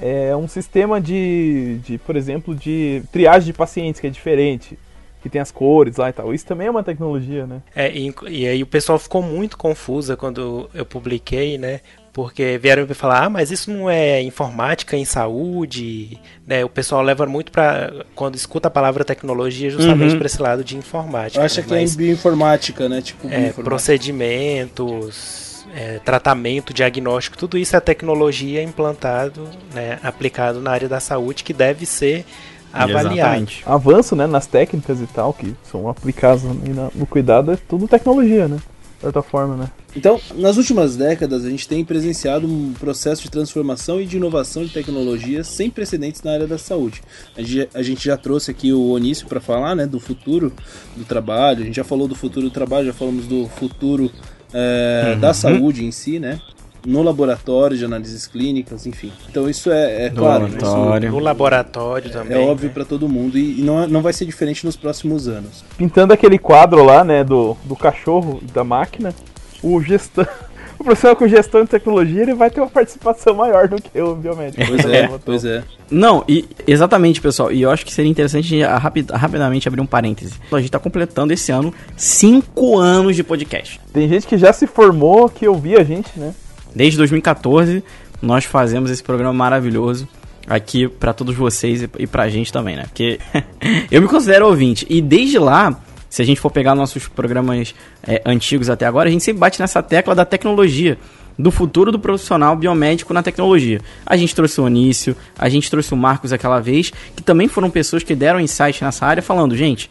é, 0.00 0.34
um 0.34 0.48
sistema 0.48 1.00
de, 1.00 1.78
de, 1.84 1.96
por 1.98 2.16
exemplo, 2.16 2.56
de 2.56 3.04
triagem 3.12 3.46
de 3.46 3.52
pacientes 3.52 4.00
que 4.00 4.08
é 4.08 4.10
diferente, 4.10 4.76
que 5.22 5.28
tem 5.28 5.40
as 5.40 5.52
cores 5.52 5.96
lá 5.96 6.08
e 6.08 6.12
tal. 6.12 6.34
Isso 6.34 6.44
também 6.44 6.66
é 6.66 6.70
uma 6.72 6.82
tecnologia, 6.82 7.46
né? 7.46 7.62
É, 7.72 7.88
e, 7.96 8.12
e 8.28 8.48
aí 8.48 8.62
o 8.64 8.66
pessoal 8.66 8.98
ficou 8.98 9.22
muito 9.22 9.56
confusa 9.56 10.16
quando 10.16 10.68
eu 10.74 10.84
publiquei, 10.84 11.56
né? 11.56 11.80
Porque 12.12 12.58
vieram 12.60 12.86
me 12.86 12.94
falar, 12.94 13.24
ah, 13.24 13.30
mas 13.30 13.50
isso 13.52 13.70
não 13.70 13.88
é 13.88 14.20
informática 14.20 14.96
em 14.96 15.04
saúde, 15.04 16.18
né? 16.44 16.64
O 16.64 16.68
pessoal 16.68 17.02
leva 17.02 17.24
muito 17.24 17.52
para 17.52 18.04
quando 18.16 18.34
escuta 18.34 18.66
a 18.66 18.70
palavra 18.70 19.04
tecnologia 19.04 19.70
justamente 19.70 20.12
uhum. 20.12 20.18
para 20.18 20.26
esse 20.26 20.42
lado 20.42 20.64
de 20.64 20.76
informática. 20.76 21.44
Acha 21.44 21.60
né? 21.60 21.66
que 21.68 21.74
é 21.74 21.84
é 21.84 21.86
bioinformática, 21.86 22.88
né? 22.88 23.00
Tipo, 23.00 23.28
é, 23.28 23.52
procedimentos, 23.52 25.50
é, 25.74 25.98
tratamento, 26.04 26.74
diagnóstico, 26.74 27.36
tudo 27.36 27.56
isso 27.56 27.76
é 27.76 27.80
tecnologia 27.80 28.62
implantado, 28.62 29.48
né, 29.72 29.98
aplicado 30.02 30.60
na 30.60 30.70
área 30.70 30.88
da 30.88 31.00
saúde 31.00 31.44
que 31.44 31.52
deve 31.52 31.86
ser 31.86 32.24
avaliado. 32.72 33.12
Exatamente. 33.12 33.62
Avanço, 33.66 34.16
né, 34.16 34.26
nas 34.26 34.46
técnicas 34.46 35.00
e 35.00 35.06
tal 35.06 35.32
que 35.32 35.54
são 35.62 35.88
aplicadas 35.88 36.42
no 36.42 37.06
cuidado 37.06 37.52
é 37.52 37.56
tudo 37.56 37.88
tecnologia, 37.88 38.48
né? 38.48 38.58
Certa 39.00 39.22
forma, 39.22 39.56
né? 39.56 39.70
Então, 39.96 40.20
nas 40.36 40.58
últimas 40.58 40.94
décadas, 40.94 41.44
a 41.44 41.50
gente 41.50 41.66
tem 41.66 41.82
presenciado 41.82 42.46
um 42.46 42.74
processo 42.74 43.22
de 43.22 43.30
transformação 43.30 43.98
e 43.98 44.04
de 44.04 44.18
inovação 44.18 44.62
de 44.62 44.70
tecnologias 44.70 45.46
sem 45.46 45.70
precedentes 45.70 46.22
na 46.22 46.32
área 46.32 46.46
da 46.46 46.58
saúde. 46.58 47.02
A 47.36 47.40
gente, 47.40 47.68
a 47.72 47.82
gente 47.82 48.04
já 48.04 48.16
trouxe 48.16 48.50
aqui 48.50 48.72
o 48.72 48.90
Onício 48.90 49.26
para 49.26 49.40
falar 49.40 49.74
né, 49.74 49.86
do 49.86 49.98
futuro 49.98 50.52
do 50.94 51.04
trabalho, 51.04 51.62
a 51.62 51.64
gente 51.64 51.76
já 51.76 51.84
falou 51.84 52.06
do 52.06 52.14
futuro 52.14 52.48
do 52.48 52.52
trabalho, 52.52 52.86
já 52.86 52.92
falamos 52.92 53.26
do 53.26 53.48
futuro 53.48 54.12
é, 54.52 55.12
uhum. 55.14 55.20
da 55.20 55.32
saúde 55.32 55.84
em 55.84 55.90
si, 55.90 56.18
né? 56.18 56.38
No 56.86 57.02
laboratório 57.02 57.76
de 57.76 57.84
análises 57.84 58.26
clínicas, 58.26 58.86
enfim. 58.86 59.12
Então 59.28 59.48
isso 59.48 59.70
é, 59.70 60.06
é 60.06 60.10
claro, 60.10 60.48
né? 60.48 60.58
laboratório. 60.60 61.10
no 61.10 61.18
laboratório 61.18 62.08
é, 62.08 62.12
também. 62.12 62.38
É 62.38 62.40
óbvio 62.40 62.68
né? 62.68 62.74
para 62.74 62.84
todo 62.84 63.08
mundo 63.08 63.38
e, 63.38 63.60
e, 63.60 63.62
não, 63.62 63.86
não 63.86 64.02
vai 64.02 64.12
ser 64.12 64.24
diferente 64.24 64.64
nos 64.64 64.76
próximos 64.76 65.28
anos. 65.28 65.64
Pintando 65.76 66.12
aquele 66.12 66.38
quadro 66.38 66.84
lá, 66.84 67.04
né, 67.04 67.24
do, 67.24 67.56
do 67.64 67.76
cachorro 67.76 68.40
da 68.52 68.64
máquina, 68.64 69.14
o 69.62 69.80
gestão 69.82 70.26
o 70.80 70.84
profissional 70.84 71.14
com 71.14 71.28
gestão 71.28 71.62
de 71.62 71.68
tecnologia 71.68 72.22
ele 72.22 72.32
vai 72.32 72.50
ter 72.50 72.58
uma 72.58 72.70
participação 72.70 73.34
maior 73.34 73.68
do 73.68 73.76
que 73.80 74.00
o 74.00 74.14
biomédico. 74.14 74.64
Pois 74.66 74.84
é, 74.86 75.08
pois 75.22 75.44
é. 75.44 75.62
Não, 75.90 76.24
e 76.26 76.48
exatamente, 76.66 77.20
pessoal. 77.20 77.52
E 77.52 77.60
eu 77.60 77.70
acho 77.70 77.84
que 77.84 77.92
seria 77.92 78.10
interessante 78.10 78.62
rapid, 78.62 79.10
rapidamente 79.10 79.68
abrir 79.68 79.82
um 79.82 79.86
parêntese. 79.86 80.34
A 80.50 80.56
gente 80.56 80.66
está 80.66 80.78
completando 80.78 81.34
esse 81.34 81.52
ano 81.52 81.74
cinco 81.98 82.78
anos 82.78 83.14
de 83.14 83.22
podcast. 83.22 83.78
Tem 83.92 84.08
gente 84.08 84.26
que 84.26 84.38
já 84.38 84.54
se 84.54 84.66
formou, 84.66 85.28
que 85.28 85.46
ouvia 85.46 85.80
a 85.80 85.84
gente, 85.84 86.18
né? 86.18 86.32
Desde 86.74 86.96
2014, 86.98 87.82
nós 88.22 88.44
fazemos 88.44 88.90
esse 88.90 89.02
programa 89.02 89.32
maravilhoso 89.32 90.08
aqui 90.46 90.88
para 90.88 91.12
todos 91.12 91.36
vocês 91.36 91.88
e 91.98 92.06
pra 92.06 92.28
gente 92.28 92.52
também, 92.52 92.76
né? 92.76 92.84
Porque 92.84 93.18
eu 93.90 94.02
me 94.02 94.08
considero 94.08 94.46
ouvinte. 94.46 94.86
E 94.88 95.00
desde 95.00 95.38
lá, 95.38 95.80
se 96.08 96.20
a 96.20 96.24
gente 96.24 96.40
for 96.40 96.50
pegar 96.50 96.74
nossos 96.74 97.06
programas 97.06 97.74
é, 98.02 98.20
antigos 98.26 98.68
até 98.68 98.84
agora, 98.84 99.08
a 99.08 99.12
gente 99.12 99.22
sempre 99.22 99.40
bate 99.40 99.60
nessa 99.60 99.82
tecla 99.82 100.14
da 100.14 100.24
tecnologia. 100.24 100.98
Do 101.38 101.50
futuro 101.50 101.90
do 101.90 101.98
profissional 101.98 102.54
biomédico 102.54 103.14
na 103.14 103.22
tecnologia. 103.22 103.80
A 104.04 104.14
gente 104.14 104.34
trouxe 104.34 104.60
o 104.60 104.64
Onício, 104.64 105.16
a 105.38 105.48
gente 105.48 105.70
trouxe 105.70 105.94
o 105.94 105.96
Marcos 105.96 106.34
aquela 106.34 106.60
vez, 106.60 106.92
que 107.16 107.22
também 107.22 107.48
foram 107.48 107.70
pessoas 107.70 108.02
que 108.02 108.14
deram 108.14 108.40
insight 108.40 108.84
nessa 108.84 109.06
área, 109.06 109.22
falando, 109.22 109.56
gente, 109.56 109.90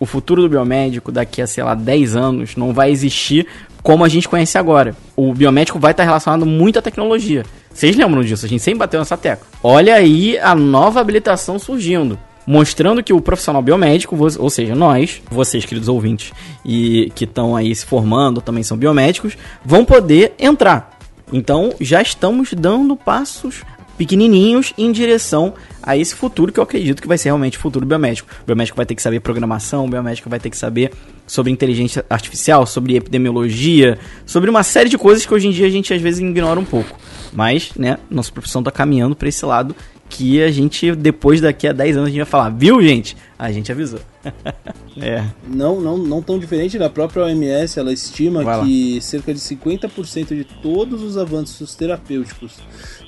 o 0.00 0.06
futuro 0.06 0.40
do 0.40 0.48
biomédico 0.48 1.12
daqui 1.12 1.42
a, 1.42 1.46
sei 1.46 1.64
lá, 1.64 1.74
10 1.74 2.16
anos 2.16 2.56
não 2.56 2.72
vai 2.72 2.90
existir 2.90 3.46
como 3.86 4.04
a 4.04 4.08
gente 4.08 4.28
conhece 4.28 4.58
agora. 4.58 4.96
O 5.14 5.32
biomédico 5.32 5.78
vai 5.78 5.92
estar 5.92 6.02
relacionado 6.02 6.44
muito 6.44 6.76
à 6.76 6.82
tecnologia. 6.82 7.44
Vocês 7.72 7.94
lembram 7.94 8.24
disso? 8.24 8.44
A 8.44 8.48
gente 8.48 8.60
sempre 8.60 8.80
bateu 8.80 8.98
nessa 8.98 9.16
tecla. 9.16 9.46
Olha 9.62 9.94
aí 9.94 10.36
a 10.38 10.56
nova 10.56 11.00
habilitação 11.00 11.56
surgindo. 11.56 12.18
Mostrando 12.44 13.00
que 13.00 13.12
o 13.12 13.20
profissional 13.20 13.62
biomédico, 13.62 14.16
ou 14.40 14.50
seja, 14.50 14.74
nós, 14.74 15.22
vocês, 15.30 15.64
queridos 15.64 15.88
ouvintes, 15.88 16.32
e 16.64 17.12
que 17.14 17.22
estão 17.22 17.54
aí 17.54 17.72
se 17.72 17.86
formando, 17.86 18.40
também 18.40 18.64
são 18.64 18.76
biomédicos, 18.76 19.38
vão 19.64 19.84
poder 19.84 20.34
entrar. 20.36 20.98
Então 21.32 21.72
já 21.80 22.02
estamos 22.02 22.54
dando 22.54 22.96
passos 22.96 23.62
pequenininhos 23.96 24.72
em 24.76 24.92
direção 24.92 25.54
a 25.82 25.96
esse 25.96 26.14
futuro 26.14 26.52
que 26.52 26.58
eu 26.58 26.64
acredito 26.64 27.00
que 27.00 27.08
vai 27.08 27.16
ser 27.16 27.28
realmente 27.28 27.58
o 27.58 27.60
futuro 27.60 27.86
biomédico. 27.86 28.28
O 28.42 28.46
biomédico 28.46 28.76
vai 28.76 28.86
ter 28.86 28.94
que 28.94 29.02
saber 29.02 29.20
programação, 29.20 29.84
o 29.84 29.88
biomédico 29.88 30.28
vai 30.28 30.40
ter 30.40 30.50
que 30.50 30.56
saber 30.56 30.92
sobre 31.26 31.50
inteligência 31.52 32.04
artificial, 32.08 32.66
sobre 32.66 32.96
epidemiologia, 32.96 33.98
sobre 34.24 34.50
uma 34.50 34.62
série 34.62 34.88
de 34.88 34.98
coisas 34.98 35.24
que 35.24 35.32
hoje 35.32 35.48
em 35.48 35.50
dia 35.50 35.66
a 35.66 35.70
gente 35.70 35.92
às 35.92 36.00
vezes 36.00 36.20
ignora 36.20 36.58
um 36.58 36.64
pouco. 36.64 36.98
Mas, 37.32 37.72
né, 37.76 37.98
nossa 38.10 38.32
profissão 38.32 38.60
está 38.60 38.70
caminhando 38.70 39.14
para 39.14 39.28
esse 39.28 39.44
lado 39.44 39.74
que 40.08 40.42
a 40.42 40.50
gente, 40.50 40.94
depois 40.94 41.40
daqui 41.40 41.66
a 41.66 41.72
10 41.72 41.96
anos, 41.96 42.08
a 42.08 42.10
gente 42.10 42.18
vai 42.18 42.26
falar, 42.26 42.50
viu, 42.50 42.82
gente? 42.82 43.16
A 43.38 43.50
gente 43.52 43.70
avisou. 43.70 44.00
é. 45.00 45.24
Não, 45.46 45.80
não, 45.80 45.98
não 45.98 46.22
tão 46.22 46.38
diferente 46.38 46.78
da 46.78 46.88
própria 46.88 47.24
OMS, 47.24 47.78
ela 47.78 47.92
estima 47.92 48.42
vai 48.42 48.64
que 48.64 48.94
lá. 48.94 49.00
cerca 49.00 49.34
de 49.34 49.40
50% 49.40 50.28
de 50.28 50.44
todos 50.44 51.02
os 51.02 51.16
avanços 51.16 51.74
terapêuticos 51.74 52.54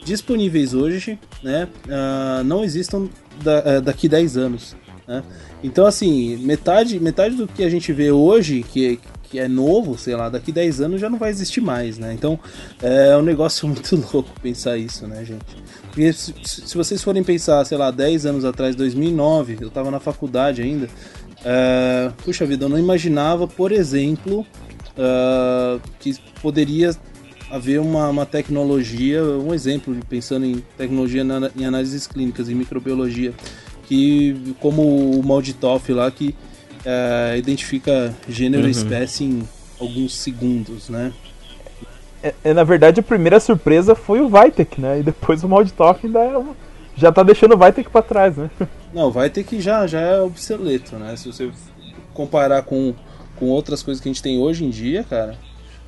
disponíveis 0.05 0.75
hoje, 0.75 1.19
né, 1.43 1.69
uh, 1.87 2.45
não 2.45 2.65
existam 2.65 3.09
da, 3.43 3.79
uh, 3.79 3.83
daqui 3.83 4.09
10 4.09 4.37
anos. 4.37 4.77
Né? 5.07 5.23
Então, 5.63 5.87
assim, 5.87 6.37
metade, 6.39 7.01
metade 7.01 7.35
do 7.35 7.47
que 7.47 7.65
a 7.65 7.71
gente 7.71 7.93
vê 7.93 8.11
hoje, 8.11 8.63
que, 8.63 9.01
que 9.25 9.39
é 9.39 9.49
novo, 9.49 9.99
sei 9.99 10.15
lá, 10.15 10.29
daqui 10.29 10.53
10 10.53 10.81
anos 10.83 11.01
já 11.01 11.11
não 11.11 11.19
vai 11.19 11.31
existir 11.31 11.61
mais, 11.61 11.99
né? 11.99 12.13
Então, 12.13 12.39
é 12.83 13.17
um 13.17 13.23
negócio 13.23 13.67
muito 13.69 13.97
louco 14.13 14.31
pensar 14.41 14.77
isso, 14.77 15.07
né, 15.07 15.25
gente? 15.25 15.57
Porque 15.99 16.13
se, 16.13 16.33
se 16.45 16.77
vocês 16.77 17.03
forem 17.03 17.25
pensar, 17.25 17.65
sei 17.65 17.77
lá, 17.77 17.91
10 17.91 18.25
anos 18.25 18.45
atrás, 18.45 18.77
2009, 18.77 19.59
eu 19.61 19.69
tava 19.69 19.91
na 19.91 19.99
faculdade 19.99 20.63
ainda, 20.63 20.87
uh, 20.87 22.13
puxa 22.23 22.47
vida, 22.47 22.67
eu 22.67 22.69
não 22.69 22.79
imaginava, 22.79 23.49
por 23.49 23.73
exemplo, 23.73 24.47
uh, 24.97 25.81
que 25.99 26.15
poderia 26.41 26.97
haver 27.51 27.81
uma, 27.81 28.09
uma 28.11 28.25
tecnologia, 28.25 29.25
um 29.25 29.53
exemplo, 29.53 29.93
pensando 30.09 30.47
em 30.47 30.63
tecnologia 30.77 31.25
na, 31.25 31.51
em 31.57 31.65
análises 31.65 32.07
clínicas, 32.07 32.49
em 32.49 32.55
microbiologia, 32.55 33.35
que 33.89 34.55
como 34.61 35.19
o 35.19 35.21
Malditoff 35.27 35.93
lá, 35.93 36.09
que 36.13 36.33
é, 36.85 37.37
identifica 37.37 38.15
gênero 38.29 38.63
uhum. 38.63 38.69
e 38.69 38.71
espécie 38.71 39.25
em 39.25 39.43
alguns 39.81 40.15
segundos, 40.15 40.91
né? 40.91 41.13
É, 42.23 42.35
é, 42.45 42.53
na 42.53 42.65
verdade, 42.65 43.01
a 43.01 43.03
primeira 43.03 43.39
surpresa 43.39 43.95
foi 43.95 44.21
o 44.21 44.29
Vitek, 44.29 44.81
né? 44.81 45.01
E 45.01 45.03
depois 45.03 45.45
o 45.45 45.49
Malditoff 45.49 46.07
ainda 46.07 46.21
é 46.21 46.45
já 46.97 47.13
tá 47.13 47.23
deixando 47.23 47.55
o 47.55 47.59
Vitek 47.59 47.89
para 47.91 48.03
trás, 48.03 48.37
né? 48.37 48.51
Não, 48.93 49.09
o 49.09 49.11
Vitek 49.11 49.61
já, 49.61 49.87
já 49.87 50.01
é 50.01 50.21
obsoleto, 50.21 50.97
né? 50.97 51.15
Se 51.17 51.31
você 51.31 51.51
comparar 52.13 52.63
com, 52.63 52.95
com 53.37 53.47
outras 53.47 53.83
coisas 53.83 54.03
que 54.03 54.09
a 54.09 54.13
gente 54.13 54.23
tem 54.23 54.39
hoje 54.39 54.65
em 54.65 54.71
dia, 54.71 55.05
cara, 55.05 55.37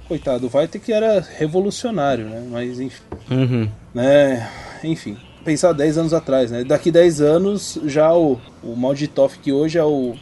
coitado, 0.06 0.50
ter 0.68 0.78
que 0.78 0.92
era 0.92 1.24
revolucionário, 1.38 2.26
né? 2.26 2.44
Mas 2.50 2.80
enfim. 2.80 3.02
Uhum. 3.30 3.68
Né? 3.94 4.48
Enfim, 4.82 5.16
pensar 5.44 5.72
10 5.72 5.98
anos 5.98 6.14
atrás, 6.14 6.50
né? 6.50 6.64
Daqui 6.64 6.90
10 6.90 7.20
anos 7.20 7.78
já 7.84 8.12
o, 8.12 8.40
o 8.62 8.76
Malditoff, 8.76 9.38
que 9.38 9.52
hoje 9.52 9.78
é 9.78 9.84
o, 9.84 10.14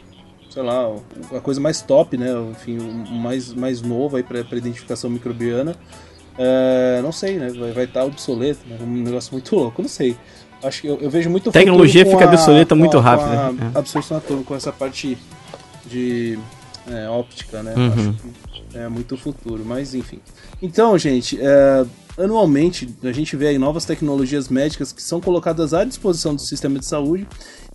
sei 0.58 0.66
lá, 0.66 0.92
a 1.36 1.40
coisa 1.40 1.60
mais 1.60 1.80
top, 1.80 2.16
né? 2.16 2.32
Enfim, 2.50 2.78
o 2.78 3.14
mais, 3.14 3.54
mais 3.54 3.80
novo 3.80 4.16
aí 4.16 4.24
para 4.24 4.40
identificação 4.56 5.08
microbiana. 5.08 5.76
É, 6.36 7.00
não 7.00 7.12
sei, 7.12 7.36
né? 7.36 7.48
Vai 7.72 7.84
estar 7.84 8.00
tá 8.00 8.04
obsoleto, 8.06 8.60
né? 8.66 8.76
Um 8.80 8.86
negócio 8.86 9.32
muito 9.32 9.54
louco, 9.54 9.80
não 9.80 9.88
sei. 9.88 10.16
Acho 10.62 10.80
que 10.82 10.88
eu, 10.88 10.98
eu 11.00 11.08
vejo 11.08 11.30
muito 11.30 11.52
Tecnologia 11.52 12.04
fica 12.04 12.24
a, 12.24 12.28
obsoleta 12.28 12.74
muito 12.74 12.98
rápido. 12.98 13.28
Com 13.28 13.34
a 13.34 13.52
né? 13.52 13.72
absorção 13.72 14.16
atômica, 14.16 14.46
com 14.48 14.54
essa 14.56 14.72
parte 14.72 15.16
de 15.86 16.36
é, 16.90 17.08
óptica, 17.08 17.62
né? 17.62 17.74
Uhum. 17.76 17.86
Acho 17.86 18.10
que 18.10 18.47
é 18.74 18.88
muito 18.88 19.16
futuro, 19.16 19.64
mas 19.64 19.94
enfim. 19.94 20.20
Então, 20.60 20.96
gente, 20.98 21.38
é, 21.40 21.86
anualmente 22.16 22.88
a 23.02 23.12
gente 23.12 23.36
vê 23.36 23.48
aí 23.48 23.58
novas 23.58 23.84
tecnologias 23.84 24.48
médicas 24.48 24.92
que 24.92 25.02
são 25.02 25.20
colocadas 25.20 25.72
à 25.72 25.84
disposição 25.84 26.34
do 26.34 26.40
sistema 26.40 26.78
de 26.78 26.86
saúde 26.86 27.26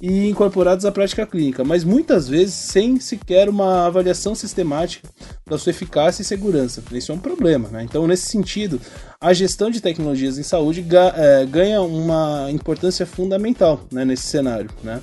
e 0.01 0.27
incorporadas 0.27 0.83
à 0.83 0.91
prática 0.91 1.25
clínica, 1.25 1.63
mas 1.63 1.83
muitas 1.83 2.27
vezes 2.27 2.53
sem 2.53 2.99
sequer 2.99 3.47
uma 3.47 3.85
avaliação 3.85 4.35
sistemática 4.35 5.07
da 5.45 5.57
sua 5.57 5.69
eficácia 5.69 6.21
e 6.21 6.25
segurança. 6.25 6.83
Isso 6.91 7.11
é 7.11 7.15
um 7.15 7.19
problema, 7.19 7.69
né? 7.69 7.83
Então, 7.83 8.05
nesse 8.05 8.27
sentido, 8.27 8.81
a 9.19 9.33
gestão 9.33 9.69
de 9.69 9.79
tecnologias 9.79 10.37
em 10.37 10.43
saúde 10.43 10.85
é, 11.15 11.45
ganha 11.45 11.81
uma 11.81 12.51
importância 12.51 13.05
fundamental 13.05 13.81
né, 13.91 14.03
nesse 14.03 14.27
cenário, 14.27 14.69
né? 14.83 14.99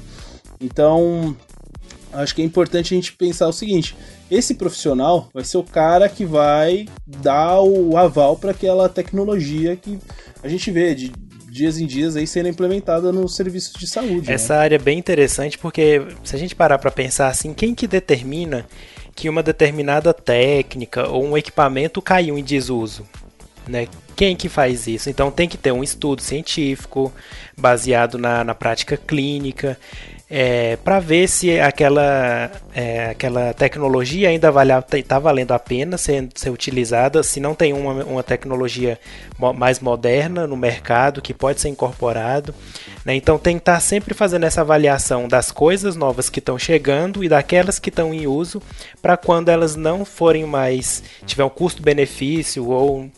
Então, 0.60 1.34
acho 2.12 2.34
que 2.34 2.42
é 2.42 2.44
importante 2.44 2.94
a 2.94 2.96
gente 2.96 3.12
pensar 3.12 3.48
o 3.48 3.52
seguinte: 3.52 3.96
esse 4.30 4.54
profissional 4.54 5.28
vai 5.32 5.44
ser 5.44 5.58
o 5.58 5.64
cara 5.64 6.08
que 6.08 6.24
vai 6.24 6.86
dar 7.06 7.60
o 7.60 7.96
aval 7.96 8.36
para 8.36 8.50
aquela 8.50 8.88
tecnologia 8.88 9.76
que 9.76 9.98
a 10.42 10.48
gente 10.48 10.70
vê 10.70 10.94
de 10.94 11.12
dias 11.50 11.78
em 11.78 11.86
dias 11.86 12.14
aí 12.16 12.26
sendo 12.26 12.48
implementada 12.48 13.10
nos 13.12 13.34
serviços 13.34 13.74
de 13.74 13.86
saúde. 13.86 14.28
Né? 14.28 14.34
Essa 14.34 14.54
né? 14.54 14.60
área 14.60 14.76
é 14.76 14.78
bem 14.78 14.98
interessante 14.98 15.58
porque 15.58 16.06
se 16.22 16.36
a 16.36 16.38
gente 16.38 16.54
parar 16.54 16.78
para 16.78 16.90
pensar 16.90 17.28
assim, 17.28 17.52
quem 17.52 17.74
que 17.74 17.86
determina 17.86 18.66
que 19.14 19.28
uma 19.28 19.42
determinada 19.42 20.14
técnica 20.14 21.08
ou 21.08 21.24
um 21.24 21.36
equipamento 21.36 22.00
caiu 22.00 22.38
em 22.38 22.44
desuso? 22.44 23.04
né? 23.70 23.88
Quem 24.16 24.36
que 24.36 24.48
faz 24.48 24.86
isso? 24.86 25.08
Então 25.08 25.30
tem 25.30 25.48
que 25.48 25.56
ter 25.56 25.72
um 25.72 25.82
estudo 25.82 26.20
científico 26.20 27.12
baseado 27.56 28.18
na, 28.18 28.44
na 28.44 28.54
prática 28.54 28.96
clínica 28.96 29.78
é, 30.30 30.76
para 30.76 31.00
ver 31.00 31.28
se 31.28 31.58
aquela, 31.58 32.48
é, 32.72 33.10
aquela 33.10 33.52
tecnologia 33.52 34.28
ainda 34.28 34.48
está 34.92 35.18
valendo 35.18 35.50
a 35.50 35.58
pena 35.58 35.98
ser, 35.98 36.28
ser 36.36 36.50
utilizada, 36.50 37.20
se 37.24 37.40
não 37.40 37.52
tem 37.52 37.72
uma, 37.72 38.04
uma 38.04 38.22
tecnologia 38.22 38.96
mais 39.56 39.80
moderna 39.80 40.46
no 40.46 40.56
mercado 40.56 41.20
que 41.20 41.34
pode 41.34 41.60
ser 41.60 41.68
incorporado. 41.68 42.54
Né? 43.04 43.16
Então 43.16 43.38
tem 43.38 43.56
que 43.56 43.62
estar 43.62 43.74
tá 43.74 43.80
sempre 43.80 44.14
fazendo 44.14 44.44
essa 44.44 44.60
avaliação 44.60 45.26
das 45.26 45.50
coisas 45.50 45.96
novas 45.96 46.30
que 46.30 46.38
estão 46.38 46.56
chegando 46.56 47.24
e 47.24 47.28
daquelas 47.28 47.80
que 47.80 47.88
estão 47.88 48.14
em 48.14 48.28
uso, 48.28 48.62
para 49.02 49.16
quando 49.16 49.48
elas 49.48 49.74
não 49.74 50.04
forem 50.04 50.44
mais, 50.44 51.02
tiver 51.26 51.42
um 51.42 51.50
custo-benefício 51.50 52.68
ou 52.68 53.10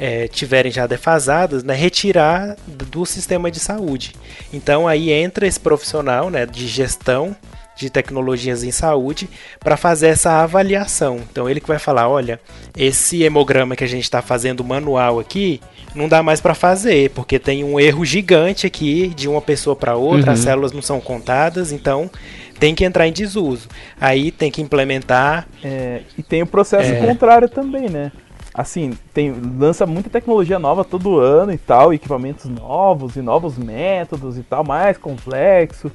é, 0.00 0.26
tiverem 0.26 0.72
já 0.72 0.86
defasadas, 0.86 1.62
né, 1.62 1.74
retirar 1.74 2.56
do 2.66 3.04
sistema 3.04 3.50
de 3.50 3.60
saúde. 3.60 4.14
Então 4.50 4.88
aí 4.88 5.10
entra 5.10 5.46
esse 5.46 5.60
profissional 5.60 6.30
né, 6.30 6.46
de 6.46 6.66
gestão 6.66 7.36
de 7.76 7.90
tecnologias 7.90 8.64
em 8.64 8.70
saúde 8.70 9.28
para 9.58 9.76
fazer 9.76 10.08
essa 10.08 10.42
avaliação. 10.42 11.20
Então 11.30 11.48
ele 11.48 11.60
que 11.60 11.68
vai 11.68 11.78
falar, 11.78 12.08
olha, 12.08 12.40
esse 12.76 13.22
hemograma 13.22 13.76
que 13.76 13.84
a 13.84 13.86
gente 13.86 14.04
está 14.04 14.22
fazendo 14.22 14.64
manual 14.64 15.20
aqui 15.20 15.60
não 15.94 16.08
dá 16.08 16.22
mais 16.22 16.40
para 16.40 16.54
fazer 16.54 17.10
porque 17.10 17.38
tem 17.38 17.62
um 17.62 17.78
erro 17.78 18.04
gigante 18.04 18.66
aqui 18.66 19.08
de 19.08 19.28
uma 19.28 19.42
pessoa 19.42 19.76
para 19.76 19.96
outra, 19.96 20.28
uhum. 20.28 20.32
as 20.32 20.40
células 20.40 20.72
não 20.72 20.82
são 20.82 21.00
contadas, 21.00 21.72
então 21.72 22.10
tem 22.58 22.74
que 22.74 22.84
entrar 22.84 23.06
em 23.06 23.12
desuso. 23.12 23.68
Aí 24.00 24.30
tem 24.30 24.50
que 24.50 24.62
implementar. 24.62 25.46
É, 25.62 26.02
e 26.16 26.22
tem 26.22 26.42
o 26.42 26.46
processo 26.46 26.90
é... 26.90 27.06
contrário 27.06 27.48
também, 27.48 27.88
né? 27.88 28.12
Assim, 28.54 28.92
tem, 29.14 29.34
lança 29.58 29.86
muita 29.86 30.10
tecnologia 30.10 30.58
nova 30.58 30.84
todo 30.84 31.18
ano 31.18 31.52
e 31.52 31.58
tal, 31.58 31.92
equipamentos 31.92 32.46
novos 32.46 33.16
e 33.16 33.22
novos 33.22 33.56
métodos 33.56 34.36
e 34.36 34.42
tal, 34.42 34.64
mais 34.64 34.98
complexo, 34.98 35.90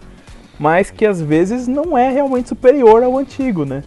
mas 0.60 0.90
que 0.90 1.06
às 1.06 1.22
vezes 1.22 1.68
não 1.68 1.98
é 1.98 2.10
realmente 2.10 2.50
superior 2.50 3.04
ao 3.04 3.18
antigo, 3.18 3.66
né? 3.66 3.84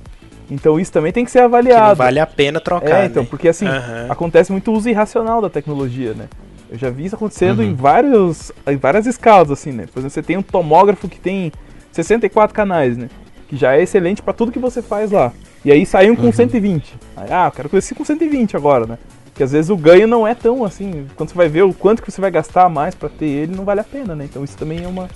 Então 0.50 0.80
isso 0.80 0.92
também 0.92 1.12
tem 1.12 1.24
que 1.24 1.30
ser 1.30 1.40
avaliado. 1.40 1.92
Que 1.92 1.98
vale 1.98 2.20
a 2.20 2.26
pena 2.26 2.60
trocar, 2.60 3.02
é, 3.02 3.06
então, 3.06 3.22
né? 3.22 3.28
porque 3.28 3.48
assim, 3.48 3.66
uhum. 3.66 4.10
acontece 4.10 4.50
muito 4.50 4.72
uso 4.72 4.88
irracional 4.88 5.40
da 5.40 5.50
tecnologia, 5.50 6.14
né? 6.14 6.26
Eu 6.70 6.78
já 6.78 6.90
vi 6.90 7.06
isso 7.06 7.14
acontecendo 7.14 7.60
uhum. 7.60 7.66
em, 7.66 7.74
vários, 7.74 8.52
em 8.66 8.76
várias 8.76 9.06
escalas, 9.06 9.50
assim, 9.50 9.72
né? 9.72 9.86
Por 9.86 10.00
exemplo, 10.00 10.10
você 10.10 10.22
tem 10.22 10.36
um 10.36 10.42
tomógrafo 10.42 11.08
que 11.08 11.18
tem 11.18 11.50
64 11.92 12.54
canais, 12.54 12.96
né? 12.96 13.08
Que 13.48 13.56
já 13.56 13.74
é 13.74 13.82
excelente 13.82 14.20
para 14.22 14.34
tudo 14.34 14.52
que 14.52 14.58
você 14.58 14.82
faz 14.82 15.10
lá. 15.10 15.32
E 15.68 15.72
aí 15.72 15.84
saíam 15.84 16.16
com 16.16 16.22
uhum. 16.22 16.32
120. 16.32 16.94
Aí, 17.14 17.28
ah, 17.30 17.48
eu 17.48 17.52
quero 17.52 17.68
conhecer 17.68 17.94
com 17.94 18.02
120 18.02 18.56
agora, 18.56 18.86
né? 18.86 18.98
Porque 19.26 19.42
às 19.42 19.52
vezes 19.52 19.70
o 19.70 19.76
ganho 19.76 20.08
não 20.08 20.26
é 20.26 20.34
tão 20.34 20.64
assim. 20.64 21.06
Quando 21.14 21.28
você 21.28 21.34
vai 21.34 21.46
ver 21.46 21.60
o 21.60 21.74
quanto 21.74 22.02
que 22.02 22.10
você 22.10 22.22
vai 22.22 22.30
gastar 22.30 22.70
mais 22.70 22.94
para 22.94 23.10
ter 23.10 23.26
ele, 23.26 23.54
não 23.54 23.66
vale 23.66 23.80
a 23.80 23.84
pena, 23.84 24.16
né? 24.16 24.24
Então 24.24 24.42
isso 24.42 24.56
também 24.56 24.82
é 24.82 24.88
uma. 24.88 25.10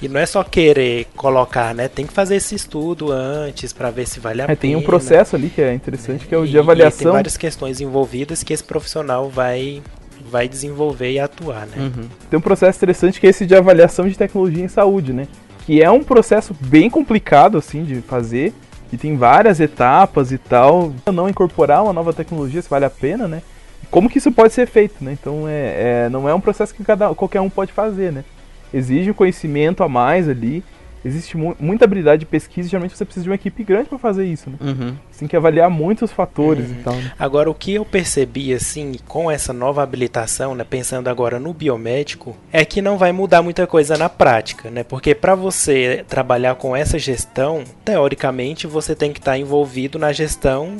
E 0.00 0.08
não 0.08 0.18
é 0.18 0.24
só 0.24 0.42
querer 0.42 1.06
colocar, 1.14 1.74
né? 1.74 1.86
Tem 1.86 2.06
que 2.06 2.14
fazer 2.14 2.36
esse 2.36 2.54
estudo 2.54 3.12
antes 3.12 3.74
para 3.74 3.90
ver 3.90 4.08
se 4.08 4.20
vale 4.20 4.40
a 4.40 4.44
é, 4.44 4.46
pena. 4.46 4.56
Tem 4.56 4.74
um 4.74 4.80
processo 4.80 5.36
ali 5.36 5.50
que 5.50 5.60
é 5.60 5.74
interessante, 5.74 6.26
que 6.26 6.34
é 6.34 6.38
o 6.38 6.46
de 6.46 6.58
avaliação. 6.58 7.00
E 7.00 7.04
tem 7.04 7.12
várias 7.12 7.36
questões 7.36 7.78
envolvidas 7.82 8.42
que 8.42 8.54
esse 8.54 8.64
profissional 8.64 9.28
vai 9.28 9.82
vai 10.30 10.48
desenvolver 10.48 11.12
e 11.12 11.20
atuar, 11.20 11.66
né? 11.66 11.76
Uhum. 11.76 12.08
Tem 12.30 12.38
um 12.38 12.42
processo 12.42 12.78
interessante 12.78 13.20
que 13.20 13.26
é 13.26 13.30
esse 13.30 13.44
de 13.44 13.54
avaliação 13.54 14.08
de 14.08 14.16
tecnologia 14.16 14.64
em 14.64 14.68
saúde, 14.68 15.12
né? 15.12 15.28
Que 15.66 15.82
é 15.82 15.90
um 15.90 16.02
processo 16.02 16.56
bem 16.58 16.88
complicado, 16.88 17.58
assim, 17.58 17.84
de 17.84 17.96
fazer 17.96 18.54
e 18.92 18.96
tem 18.96 19.16
várias 19.16 19.60
etapas 19.60 20.32
e 20.32 20.38
tal. 20.38 20.92
Não 21.12 21.28
incorporar 21.28 21.82
uma 21.82 21.92
nova 21.92 22.12
tecnologia, 22.12 22.60
se 22.60 22.68
vale 22.68 22.84
a 22.84 22.90
pena, 22.90 23.28
né? 23.28 23.42
Como 23.90 24.08
que 24.08 24.18
isso 24.18 24.30
pode 24.30 24.52
ser 24.52 24.66
feito, 24.66 25.02
né? 25.02 25.12
Então 25.12 25.48
é, 25.48 26.04
é 26.04 26.08
não 26.08 26.28
é 26.28 26.34
um 26.34 26.40
processo 26.40 26.74
que 26.74 26.84
cada, 26.84 27.14
qualquer 27.14 27.40
um 27.40 27.50
pode 27.50 27.72
fazer, 27.72 28.12
né? 28.12 28.24
Exige 28.72 29.10
um 29.10 29.14
conhecimento 29.14 29.82
a 29.82 29.88
mais 29.88 30.28
ali 30.28 30.62
existe 31.04 31.36
mu 31.36 31.56
muita 31.58 31.84
habilidade 31.84 32.20
de 32.20 32.26
pesquisa 32.26 32.68
e 32.68 32.70
geralmente 32.70 32.96
você 32.96 33.04
precisa 33.04 33.24
de 33.24 33.30
uma 33.30 33.34
equipe 33.34 33.64
grande 33.64 33.88
para 33.88 33.98
fazer 33.98 34.26
isso, 34.26 34.50
né? 34.50 34.56
Uhum. 34.60 34.96
Você 35.10 35.20
tem 35.20 35.28
que 35.28 35.36
avaliar 35.36 35.70
muitos 35.70 36.10
fatores 36.10 36.68
uhum. 36.68 36.76
e 36.78 36.82
tal. 36.82 36.94
Né? 36.94 37.12
Agora, 37.18 37.50
o 37.50 37.54
que 37.54 37.74
eu 37.74 37.84
percebi, 37.84 38.52
assim, 38.52 38.96
com 39.06 39.30
essa 39.30 39.52
nova 39.52 39.82
habilitação, 39.82 40.54
né, 40.54 40.64
pensando 40.64 41.08
agora 41.08 41.38
no 41.38 41.52
biomédico, 41.52 42.36
é 42.52 42.64
que 42.64 42.82
não 42.82 42.98
vai 42.98 43.12
mudar 43.12 43.42
muita 43.42 43.66
coisa 43.66 43.96
na 43.96 44.08
prática, 44.08 44.70
né? 44.70 44.84
Porque 44.84 45.14
para 45.14 45.34
você 45.34 46.04
trabalhar 46.08 46.54
com 46.54 46.76
essa 46.76 46.98
gestão, 46.98 47.64
teoricamente, 47.84 48.66
você 48.66 48.94
tem 48.94 49.12
que 49.12 49.18
estar 49.18 49.32
tá 49.32 49.38
envolvido 49.38 49.98
na 49.98 50.12
gestão 50.12 50.76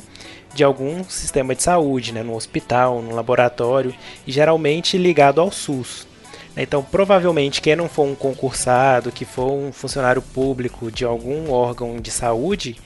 de 0.54 0.64
algum 0.64 1.04
sistema 1.04 1.54
de 1.54 1.62
saúde, 1.62 2.12
né, 2.12 2.22
no 2.22 2.34
hospital, 2.34 3.00
no 3.00 3.14
laboratório, 3.14 3.94
e 4.26 4.32
geralmente 4.32 4.98
ligado 4.98 5.40
ao 5.40 5.50
SUS. 5.50 6.09
Então, 6.56 6.82
provavelmente, 6.82 7.60
quem 7.60 7.76
não 7.76 7.88
for 7.88 8.04
um 8.04 8.14
concursado, 8.14 9.12
que 9.12 9.24
for 9.24 9.52
um 9.52 9.72
funcionário 9.72 10.20
público 10.20 10.90
de 10.90 11.04
algum 11.04 11.50
órgão 11.50 11.96
de 12.00 12.10
saúde, 12.10 12.76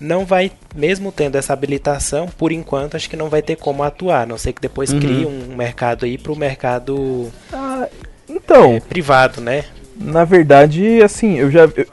não 0.00 0.26
vai, 0.26 0.50
mesmo 0.74 1.12
tendo 1.12 1.36
essa 1.36 1.52
habilitação, 1.52 2.26
por 2.26 2.52
enquanto, 2.52 2.96
acho 2.96 3.08
que 3.08 3.16
não 3.16 3.28
vai 3.28 3.40
ter 3.40 3.56
como 3.56 3.82
atuar, 3.82 4.22
a 4.22 4.26
não 4.26 4.36
sei 4.36 4.52
que 4.52 4.60
depois 4.60 4.92
uhum. 4.92 5.00
crie 5.00 5.24
um 5.24 5.54
mercado 5.54 6.04
aí 6.04 6.18
para 6.18 6.32
o 6.32 6.36
mercado 6.36 7.30
ah, 7.52 7.88
então, 8.28 8.74
é, 8.74 8.80
privado, 8.80 9.40
né? 9.40 9.64
Na 9.96 10.24
verdade, 10.24 11.02
assim, 11.02 11.38
eu 11.38 11.50
já. 11.50 11.64
Eu, 11.64 11.86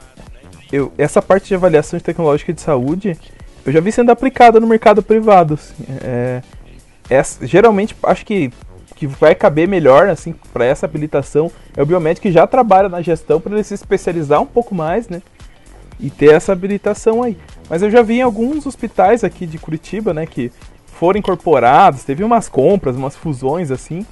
eu, 0.72 0.92
essa 0.98 1.20
parte 1.20 1.48
de 1.48 1.54
avaliação 1.54 1.98
de 1.98 2.04
tecnológica 2.04 2.52
de 2.52 2.60
saúde, 2.60 3.16
eu 3.64 3.72
já 3.72 3.80
vi 3.80 3.92
sendo 3.92 4.10
aplicada 4.10 4.58
no 4.58 4.66
mercado 4.66 5.02
privado. 5.02 5.54
Assim, 5.54 5.84
é, 6.02 6.42
é, 7.08 7.22
geralmente, 7.42 7.94
acho 8.02 8.24
que 8.24 8.50
que 9.02 9.06
vai 9.08 9.34
caber 9.34 9.66
melhor 9.66 10.08
assim 10.08 10.32
para 10.52 10.64
essa 10.64 10.86
habilitação 10.86 11.50
é 11.76 11.82
o 11.82 11.86
biomédico 11.86 12.22
que 12.22 12.32
já 12.32 12.46
trabalha 12.46 12.88
na 12.88 13.02
gestão 13.02 13.40
para 13.40 13.52
ele 13.52 13.64
se 13.64 13.74
especializar 13.74 14.40
um 14.40 14.46
pouco 14.46 14.76
mais, 14.76 15.08
né? 15.08 15.20
E 15.98 16.08
ter 16.08 16.32
essa 16.32 16.52
habilitação 16.52 17.20
aí. 17.20 17.36
Mas 17.68 17.82
eu 17.82 17.90
já 17.90 18.00
vi 18.00 18.18
em 18.18 18.22
alguns 18.22 18.64
hospitais 18.64 19.24
aqui 19.24 19.44
de 19.44 19.58
Curitiba, 19.58 20.14
né, 20.14 20.24
que 20.24 20.52
foram 20.86 21.18
incorporados, 21.18 22.04
teve 22.04 22.22
umas 22.22 22.48
compras, 22.48 22.94
umas 22.94 23.16
fusões 23.16 23.72
assim, 23.72 24.06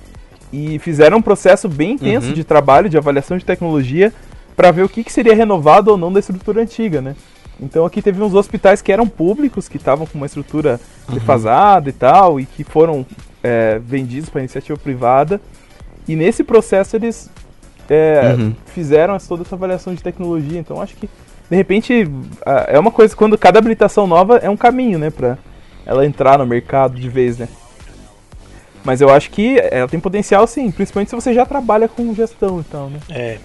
e 0.52 0.80
fizeram 0.80 1.18
um 1.18 1.22
processo 1.22 1.68
bem 1.68 1.92
intenso 1.92 2.28
uhum. 2.28 2.34
de 2.34 2.42
trabalho, 2.42 2.88
de 2.88 2.98
avaliação 2.98 3.38
de 3.38 3.44
tecnologia, 3.44 4.12
para 4.56 4.72
ver 4.72 4.82
o 4.82 4.88
que, 4.88 5.04
que 5.04 5.12
seria 5.12 5.36
renovado 5.36 5.92
ou 5.92 5.96
não 5.96 6.12
da 6.12 6.18
estrutura 6.18 6.62
antiga, 6.62 7.00
né? 7.00 7.14
Então 7.60 7.86
aqui 7.86 8.02
teve 8.02 8.20
uns 8.20 8.34
hospitais 8.34 8.82
que 8.82 8.90
eram 8.90 9.06
públicos, 9.06 9.68
que 9.68 9.76
estavam 9.76 10.04
com 10.04 10.18
uma 10.18 10.26
estrutura 10.26 10.80
uhum. 11.08 11.14
defasada 11.14 11.88
e 11.88 11.92
tal, 11.92 12.40
e 12.40 12.44
que 12.44 12.64
foram 12.64 13.06
é, 13.42 13.78
vendidos 13.78 14.28
para 14.28 14.40
iniciativa 14.40 14.78
privada. 14.78 15.40
E 16.08 16.16
nesse 16.16 16.42
processo 16.42 16.96
eles 16.96 17.30
é, 17.88 18.34
uhum. 18.38 18.54
fizeram 18.66 19.16
toda 19.18 19.42
essa 19.42 19.54
avaliação 19.54 19.94
de 19.94 20.02
tecnologia. 20.02 20.58
Então 20.58 20.80
acho 20.80 20.96
que, 20.96 21.08
de 21.48 21.56
repente, 21.56 22.08
é 22.68 22.78
uma 22.78 22.90
coisa, 22.90 23.14
quando 23.14 23.36
cada 23.36 23.58
habilitação 23.58 24.06
nova 24.06 24.36
é 24.38 24.48
um 24.48 24.56
caminho, 24.56 24.98
né, 24.98 25.10
para 25.10 25.36
ela 25.84 26.06
entrar 26.06 26.38
no 26.38 26.46
mercado 26.46 26.98
de 26.98 27.08
vez, 27.08 27.38
né. 27.38 27.48
Mas 28.84 29.00
eu 29.00 29.10
acho 29.10 29.30
que 29.30 29.58
ela 29.70 29.88
tem 29.88 30.00
potencial 30.00 30.46
sim, 30.46 30.70
principalmente 30.70 31.10
se 31.10 31.14
você 31.14 31.34
já 31.34 31.44
trabalha 31.44 31.86
com 31.88 32.14
gestão 32.14 32.60
então, 32.60 32.88
né. 32.88 33.00
É. 33.10 33.38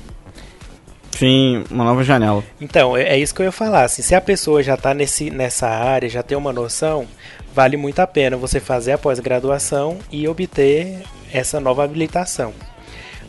Sim, 1.16 1.64
uma 1.72 1.84
nova 1.84 2.04
janela. 2.04 2.44
Então, 2.60 2.96
é, 2.96 3.04
é 3.04 3.18
isso 3.18 3.34
que 3.34 3.42
eu 3.42 3.46
ia 3.46 3.52
falar. 3.52 3.84
Assim, 3.84 4.02
se 4.02 4.14
a 4.14 4.22
pessoa 4.22 4.62
já 4.62 4.76
está 4.76 4.94
nessa 4.94 5.68
área, 5.68 6.10
já 6.10 6.22
tem 6.22 6.38
uma 6.38 6.52
noção, 6.52 7.08
vale 7.54 7.78
muito 7.78 8.00
a 8.00 8.08
pena 8.08 8.38
você 8.38 8.60
fazer 8.60 8.92
a 8.92 8.98
pós-graduação 8.98 9.98
e 10.12 10.28
obter 10.28 11.04
essa 11.32 11.60
nova 11.60 11.84
habilitação. 11.84 12.54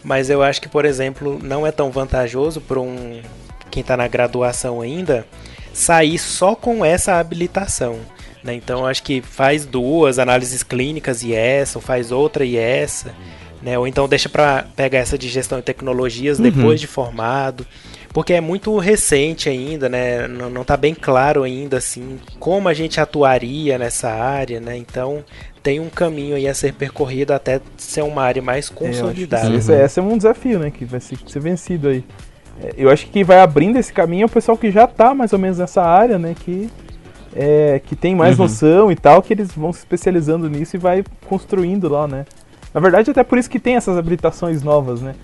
Mas 0.03 0.31
eu 0.31 0.43
acho 0.43 0.61
que, 0.61 0.69
por 0.69 0.85
exemplo, 0.85 1.39
não 1.43 1.67
é 1.67 1.71
tão 1.71 1.91
vantajoso 1.91 2.61
para 2.61 2.81
um 2.81 3.21
quem 3.71 3.81
está 3.81 3.97
na 3.97 4.09
graduação 4.09 4.81
ainda 4.81 5.27
sair 5.73 6.19
só 6.19 6.55
com 6.55 6.85
essa 6.85 7.19
habilitação. 7.19 7.99
Né? 8.43 8.55
Então, 8.55 8.87
acho 8.87 9.03
que 9.03 9.21
faz 9.21 9.67
duas 9.67 10.19
análises 10.19 10.63
clínicas 10.63 11.23
e 11.23 11.35
essa, 11.35 11.79
ou 11.79 11.83
faz 11.83 12.11
outra 12.11 12.45
e 12.45 12.57
essa. 12.57 13.15
Né? 13.67 13.77
Ou 13.77 13.87
então 13.87 14.09
deixa 14.09 14.29
para 14.29 14.65
pegar 14.77 15.01
essa 15.01 15.19
de 15.19 15.29
gestão 15.29 15.59
de 15.59 15.65
tecnologias 15.65 16.39
uhum. 16.39 16.45
depois 16.45 16.81
de 16.81 16.87
formado 16.87 17.67
porque 18.17 18.33
é 18.33 18.41
muito 18.41 18.79
recente 18.79 19.47
ainda, 19.47 19.91
né? 19.91 20.27
Não, 20.27 20.49
não 20.49 20.65
tá 20.65 20.75
bem 20.75 20.95
claro 20.95 21.43
ainda 21.43 21.77
assim 21.77 22.19
como 22.39 22.67
a 22.67 22.73
gente 22.73 22.99
atuaria 22.99 23.77
nessa 23.77 24.09
área, 24.09 24.59
né? 24.59 24.75
Então 24.75 25.23
tem 25.63 25.81
um 25.81 25.91
caminho 25.91 26.35
aí 26.35 26.49
a 26.49 26.55
ser 26.55 26.73
percorrido 26.73 27.35
até 27.35 27.61
ser 27.77 28.01
uma 28.01 28.23
área 28.23 28.41
mais 28.41 28.71
é, 28.71 28.75
consolidada. 28.75 29.53
É, 29.53 29.57
esse, 29.59 29.71
esse, 29.71 30.01
é 30.01 30.03
um 30.03 30.17
desafio, 30.17 30.59
né? 30.59 30.71
Que 30.71 30.87
vai 30.87 30.99
ser, 30.99 31.19
ser 31.27 31.41
vencido 31.41 31.89
aí. 31.89 32.03
É, 32.63 32.73
eu 32.79 32.89
acho 32.89 33.05
que 33.05 33.13
quem 33.13 33.23
vai 33.23 33.39
abrindo 33.39 33.77
esse 33.77 33.93
caminho 33.93 34.23
é 34.23 34.27
o 34.27 34.31
pessoal 34.31 34.57
que 34.57 34.71
já 34.71 34.85
está 34.85 35.13
mais 35.13 35.35
ou 35.35 35.39
menos 35.39 35.59
nessa 35.59 35.83
área, 35.83 36.19
né? 36.19 36.35
Que, 36.43 36.71
é, 37.35 37.83
que 37.85 37.95
tem 37.95 38.15
mais 38.15 38.39
uhum. 38.39 38.45
noção 38.45 38.91
e 38.91 38.97
tal, 38.97 39.21
que 39.21 39.35
eles 39.35 39.53
vão 39.53 39.75
se 39.75 39.81
especializando 39.81 40.49
nisso 40.49 40.75
e 40.75 40.79
vai 40.79 41.05
construindo 41.29 41.87
lá, 41.87 42.09
né? 42.09 42.25
Na 42.77 42.83
verdade, 42.83 43.11
até 43.11 43.25
por 43.25 43.39
isso 43.39 43.49
que 43.49 43.59
tem 43.59 43.75
essas 43.75 43.97
habilitações 43.97 44.63
novas, 44.63 45.01
né? 45.01 45.15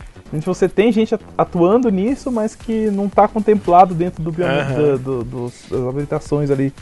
você 0.47 0.67
tem 0.67 0.91
gente 0.91 1.15
atuando 1.37 1.91
nisso, 1.91 2.33
mas 2.33 2.55
que 2.55 2.91
não 2.91 3.05
está 3.05 3.29
contemplado 3.29 3.95
dentro 3.95 4.23
do, 4.23 4.31
uhum. 4.31 4.97
do, 4.97 4.99
do, 4.99 5.25
dos, 5.25 5.67
das 5.71 5.87
habilitações 5.87 6.51
ali 6.51 6.73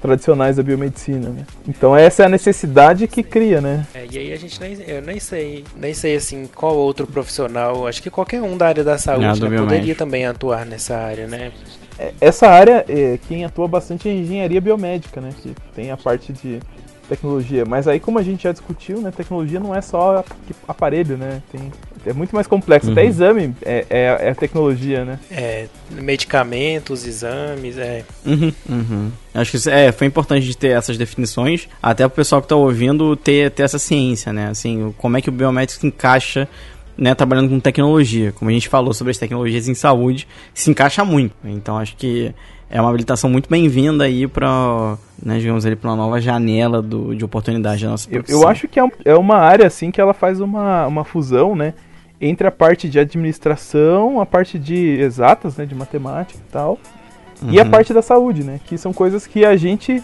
tradicionais 0.00 0.54
da 0.54 0.62
biomedicina, 0.62 1.30
né? 1.30 1.44
Então 1.66 1.96
essa 1.96 2.22
é 2.22 2.26
a 2.26 2.28
necessidade 2.28 3.08
que 3.08 3.24
cria, 3.24 3.60
né? 3.60 3.84
É, 3.92 4.06
e 4.08 4.18
aí 4.18 4.32
a 4.32 4.36
gente 4.36 4.60
nem, 4.60 4.74
eu 4.86 5.02
nem 5.02 5.18
sei, 5.18 5.64
nem 5.74 5.92
sei 5.92 6.14
assim 6.14 6.48
qual 6.54 6.76
outro 6.76 7.08
profissional, 7.08 7.84
acho 7.84 8.00
que 8.00 8.08
qualquer 8.08 8.40
um 8.40 8.56
da 8.56 8.68
área 8.68 8.84
da 8.84 8.96
saúde 8.96 9.42
né, 9.42 9.58
poderia 9.58 9.96
também 9.96 10.26
atuar 10.26 10.64
nessa 10.64 10.96
área, 10.96 11.26
né? 11.26 11.50
É, 11.98 12.12
Essa 12.20 12.46
área, 12.46 12.84
é, 12.88 13.18
quem 13.26 13.44
atua 13.44 13.66
bastante 13.66 14.08
é 14.08 14.12
a 14.12 14.14
engenharia 14.14 14.60
biomédica, 14.60 15.20
né? 15.20 15.30
Que 15.42 15.52
tem 15.74 15.90
a 15.90 15.96
parte 15.96 16.32
de 16.32 16.60
tecnologia. 17.08 17.64
Mas 17.66 17.86
aí, 17.88 17.98
como 18.00 18.18
a 18.18 18.22
gente 18.22 18.44
já 18.44 18.52
discutiu, 18.52 19.00
né? 19.00 19.10
Tecnologia 19.10 19.60
não 19.60 19.74
é 19.74 19.80
só 19.80 20.18
ap- 20.18 20.26
aparelho, 20.66 21.16
né? 21.16 21.42
Tem, 21.52 21.72
é 22.06 22.12
muito 22.12 22.34
mais 22.34 22.46
complexo. 22.46 22.90
Até 22.90 23.02
Uhum. 23.02 23.08
exame 23.08 23.54
é, 23.62 23.86
é, 23.90 24.18
é 24.28 24.34
tecnologia, 24.34 25.04
né? 25.04 25.18
É, 25.30 25.66
medicamentos, 25.90 27.06
exames, 27.06 27.76
é. 27.76 28.04
Uhum, 28.24 28.52
uhum. 28.68 29.10
Acho 29.34 29.50
que 29.50 29.56
isso- 29.56 29.70
é, 29.70 29.92
foi 29.92 30.06
importante 30.06 30.46
de 30.46 30.56
ter 30.56 30.68
essas 30.68 30.96
definições, 30.96 31.68
até 31.82 32.06
pro 32.08 32.16
pessoal 32.16 32.40
que 32.40 32.48
tá 32.48 32.56
ouvindo 32.56 33.14
ter, 33.16 33.50
ter 33.50 33.62
essa 33.64 33.78
ciência, 33.78 34.32
né? 34.32 34.48
Assim, 34.48 34.94
como 34.98 35.16
é 35.16 35.20
que 35.22 35.28
o 35.28 35.32
biomédico 35.32 35.80
se 35.80 35.86
encaixa, 35.86 36.48
né, 36.96 37.12
trabalhando 37.14 37.48
com 37.48 37.58
tecnologia. 37.58 38.32
Como 38.32 38.50
a 38.50 38.54
gente 38.54 38.68
falou 38.68 38.94
sobre 38.94 39.10
as 39.10 39.18
tecnologias 39.18 39.68
em 39.68 39.74
saúde, 39.74 40.28
se 40.54 40.70
encaixa 40.70 41.04
muito. 41.04 41.34
Então 41.44 41.76
acho 41.76 41.96
que 41.96 42.32
é 42.70 42.80
uma 42.80 42.88
habilitação 42.90 43.30
muito 43.30 43.48
bem-vinda 43.48 44.04
aí 44.04 44.26
para, 44.26 44.96
né, 45.22 45.38
digamos 45.38 45.64
ali, 45.64 45.76
para 45.76 45.90
uma 45.90 45.96
nova 45.96 46.20
janela 46.20 46.82
do, 46.82 47.14
de 47.14 47.24
oportunidade 47.24 47.84
da 47.84 47.90
nossa 47.90 48.08
Eu, 48.08 48.14
profissão. 48.14 48.40
eu 48.42 48.48
acho 48.48 48.66
que 48.68 48.78
é, 48.80 48.84
um- 48.84 48.90
é 49.04 49.14
uma 49.14 49.36
área, 49.36 49.66
assim, 49.66 49.90
que 49.90 50.00
ela 50.00 50.12
faz 50.14 50.40
uma, 50.40 50.86
uma 50.86 51.04
fusão, 51.04 51.54
né? 51.54 51.74
Entre 52.20 52.46
a 52.46 52.50
parte 52.50 52.88
de 52.88 52.98
administração, 52.98 54.20
a 54.20 54.26
parte 54.26 54.58
de 54.58 54.76
exatas, 55.00 55.56
né? 55.56 55.66
De 55.66 55.74
matemática 55.74 56.38
e 56.38 56.52
tal. 56.52 56.78
E 57.48 57.60
a 57.60 57.64
Uhum. 57.64 57.70
parte 57.70 57.92
da 57.92 58.00
saúde, 58.02 58.42
né? 58.44 58.58
Que 58.64 58.78
são 58.78 58.92
coisas 58.92 59.26
que 59.26 59.44
a 59.44 59.56
gente, 59.56 60.02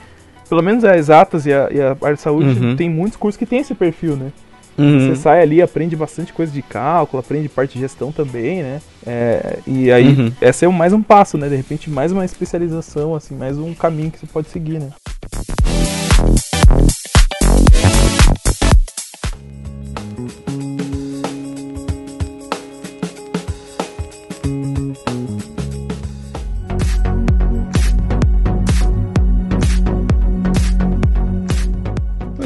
pelo 0.49 0.63
menos 0.63 0.85
as 0.85 0.97
exatas 0.97 1.47
e 1.47 1.53
a, 1.53 1.69
e 1.73 1.81
a 1.81 1.95
parte 1.97 2.17
de 2.17 2.23
saúde, 2.23 2.61
Uhum. 2.61 2.77
tem 2.77 2.91
muitos 2.91 3.17
cursos 3.17 3.39
que 3.39 3.47
tem 3.47 3.61
esse 3.61 3.75
perfil, 3.75 4.17
né? 4.17 4.33
Uhum. 4.79 5.09
Você 5.09 5.17
sai 5.17 5.43
ali, 5.43 5.61
aprende 5.61 5.95
bastante 5.95 6.33
coisa 6.33 6.51
de 6.53 6.63
cálculo, 6.63 7.21
aprende 7.21 7.49
parte 7.49 7.75
de 7.75 7.81
gestão 7.81 8.11
também, 8.11 8.63
né? 8.63 8.81
É, 9.07 9.59
e 9.67 9.91
aí, 9.93 10.09
Uhum. 10.09 10.33
essa 10.41 10.65
é 10.65 10.69
mais 10.69 10.93
um 10.93 11.03
passo, 11.03 11.37
né? 11.37 11.49
De 11.49 11.57
repente, 11.57 11.91
mais 11.91 12.13
uma 12.13 12.25
especialização, 12.25 13.15
assim, 13.15 13.35
mais 13.35 13.59
um 13.59 13.75
caminho 13.75 14.11
que 14.11 14.19
você 14.19 14.27
pode 14.27 14.49
seguir, 14.49 14.79
né? 14.79 14.91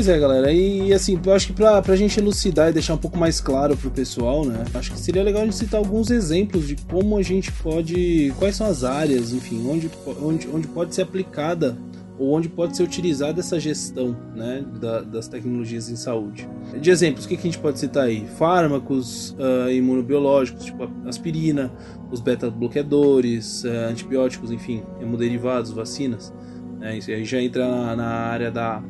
Pois 0.04 0.14
é, 0.14 0.20
galera, 0.20 0.52
e 0.52 0.92
assim, 0.92 1.18
eu 1.24 1.32
acho 1.32 1.46
que 1.46 1.52
pra, 1.54 1.80
pra 1.80 1.96
gente 1.96 2.20
elucidar 2.20 2.68
e 2.68 2.74
deixar 2.74 2.92
um 2.92 2.98
pouco 2.98 3.16
mais 3.16 3.40
claro 3.40 3.74
pro 3.74 3.90
pessoal, 3.90 4.44
né? 4.44 4.62
Acho 4.74 4.92
que 4.92 4.98
seria 4.98 5.22
legal 5.22 5.40
a 5.40 5.44
gente 5.46 5.56
citar 5.56 5.78
alguns 5.78 6.10
exemplos 6.10 6.68
de 6.68 6.76
como 6.76 7.16
a 7.16 7.22
gente 7.22 7.50
pode. 7.50 8.30
quais 8.38 8.54
são 8.54 8.66
as 8.66 8.84
áreas, 8.84 9.32
enfim, 9.32 9.66
onde, 9.66 9.90
onde, 10.20 10.46
onde 10.52 10.68
pode 10.68 10.94
ser 10.94 11.00
aplicada 11.00 11.74
ou 12.18 12.34
onde 12.34 12.50
pode 12.50 12.76
ser 12.76 12.82
utilizada 12.82 13.40
essa 13.40 13.58
gestão 13.58 14.14
né, 14.36 14.62
da- 14.78 15.00
das 15.00 15.26
tecnologias 15.26 15.88
em 15.88 15.96
saúde. 15.96 16.46
De 16.78 16.90
exemplos, 16.90 17.24
o 17.24 17.28
que, 17.28 17.36
que 17.38 17.48
a 17.48 17.50
gente 17.50 17.58
pode 17.58 17.78
citar 17.78 18.04
aí? 18.04 18.26
Fármacos 18.36 19.34
ah, 19.38 19.72
imunobiológicos, 19.72 20.66
tipo 20.66 20.86
aspirina, 21.06 21.72
os 22.12 22.20
beta-bloqueadores, 22.20 23.64
ah, 23.64 23.88
antibióticos, 23.88 24.50
enfim, 24.50 24.82
hemoderivados, 25.00 25.70
vacinas. 25.72 26.30
né? 26.78 26.98
Isso 26.98 27.10
aí 27.10 27.24
já 27.24 27.40
entra 27.40 27.66
na, 27.66 27.96
na 27.96 28.06
área 28.06 28.50
da, 28.50 28.82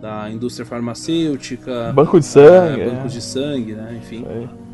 da 0.00 0.30
indústria 0.30 0.66
farmacêutica, 0.66 1.92
Banco 1.94 2.18
de 2.18 2.26
sangue. 2.26 2.80
é, 2.80 2.84
é. 2.86 2.90
bancos 2.90 3.12
de 3.12 3.22
sangue, 3.22 3.72
né? 3.72 3.98
Enfim. 4.02 4.24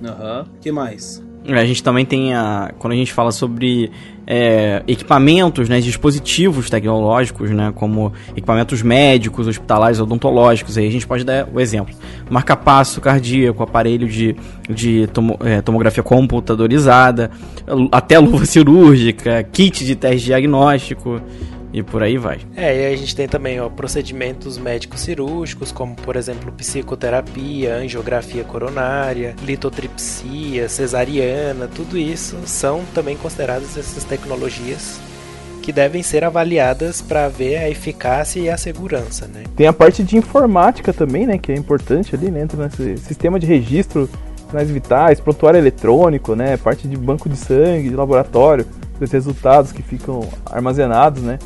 Aham. 0.05 0.47
que 0.61 0.73
mais? 0.73 1.23
É, 1.45 1.55
A 1.59 1.65
gente 1.65 1.83
também 1.83 2.05
tem 2.07 2.35
a. 2.35 2.73
Quando 2.79 2.93
a 2.93 2.97
gente 2.97 3.13
fala 3.13 3.33
sobre 3.33 3.91
é, 4.27 4.83
equipamentos, 4.87 5.69
né, 5.69 5.81
dispositivos 5.81 6.71
tecnológicos, 6.71 7.51
né, 7.51 7.73
como 7.75 8.13
equipamentos 8.31 8.81
médicos, 8.83 9.49
hospitalares, 9.49 9.99
odontológicos, 9.99 10.79
aí 10.79 10.87
a 10.87 10.91
gente 10.91 11.05
pode 11.07 11.25
dar 11.25 11.49
o 11.53 11.59
exemplo. 11.59 11.93
Marca-passo 12.31 13.01
cardíaco, 13.01 13.61
aparelho 13.61 14.07
de, 14.09 14.37
de 14.71 15.09
tomo- 15.09 15.37
é, 15.41 15.61
tomografia 15.61 16.03
computadorizada, 16.03 17.29
até 17.91 18.19
luva 18.21 18.45
cirúrgica, 18.47 19.43
kit 19.43 19.85
de 19.85 19.97
teste 19.97 20.27
diagnóstico 20.27 21.21
e 21.73 21.83
por 21.83 22.03
aí 22.03 22.19
vai. 22.19 22.41
É, 22.55 22.77
e 22.77 22.87
aí 22.87 22.95
a 22.95 22.97
gente 22.97 23.17
tem 23.17 23.27
também 23.27 23.61
ó, 23.61 23.69
procedimentos 23.69 24.59
médicos 24.59 25.01
cirúrgicos, 25.01 25.73
como 25.73 25.95
por 25.95 26.17
exemplo 26.17 26.53
psicoterapia, 26.53 27.77
angiografia 27.77 28.45
coronária, 28.45 29.35
litotripsia, 29.43 30.69
cesariana, 30.69 31.69
tudo 31.69 31.97
isso 31.97 32.37
são 32.45 32.83
também 32.95 33.17
consideradas 33.17 33.77
essas 33.77 34.05
tecnologias 34.05 35.01
que 35.63 35.73
devem 35.73 36.03
ser 36.03 36.25
avaliadas 36.25 37.01
para 37.01 37.29
ver 37.29 37.57
a 37.59 37.71
eficácia 37.71 38.41
e 38.41 38.51
a 38.51 38.57
segurança, 38.57 39.29
né? 39.29 39.45
Tem 39.57 39.67
a 39.69 39.73
parte 39.73 40.03
de 40.03 40.17
informática 40.17 40.93
também, 40.93 41.25
né? 41.25 41.39
Que 41.39 41.53
é 41.53 41.55
importante 41.55 42.17
ali, 42.17 42.31
né? 42.33 42.43
Entra 42.43 42.65
nesse 42.65 42.97
sistema 42.99 43.39
de 43.39 43.47
registro 43.47 44.11
sinais 44.51 44.69
vitais, 44.69 45.21
prontuário 45.21 45.59
eletrônico, 45.59 46.35
né? 46.35 46.57
Parte 46.57 46.89
de 46.89 46.97
banco 46.97 47.29
de 47.29 47.37
sangue, 47.37 47.89
de 47.89 47.95
laboratório, 47.95 48.67
dos 48.99 49.11
resultados 49.11 49.73
que 49.73 49.83
ficam 49.83 50.29
armazenados, 50.45 51.23
né? 51.23 51.39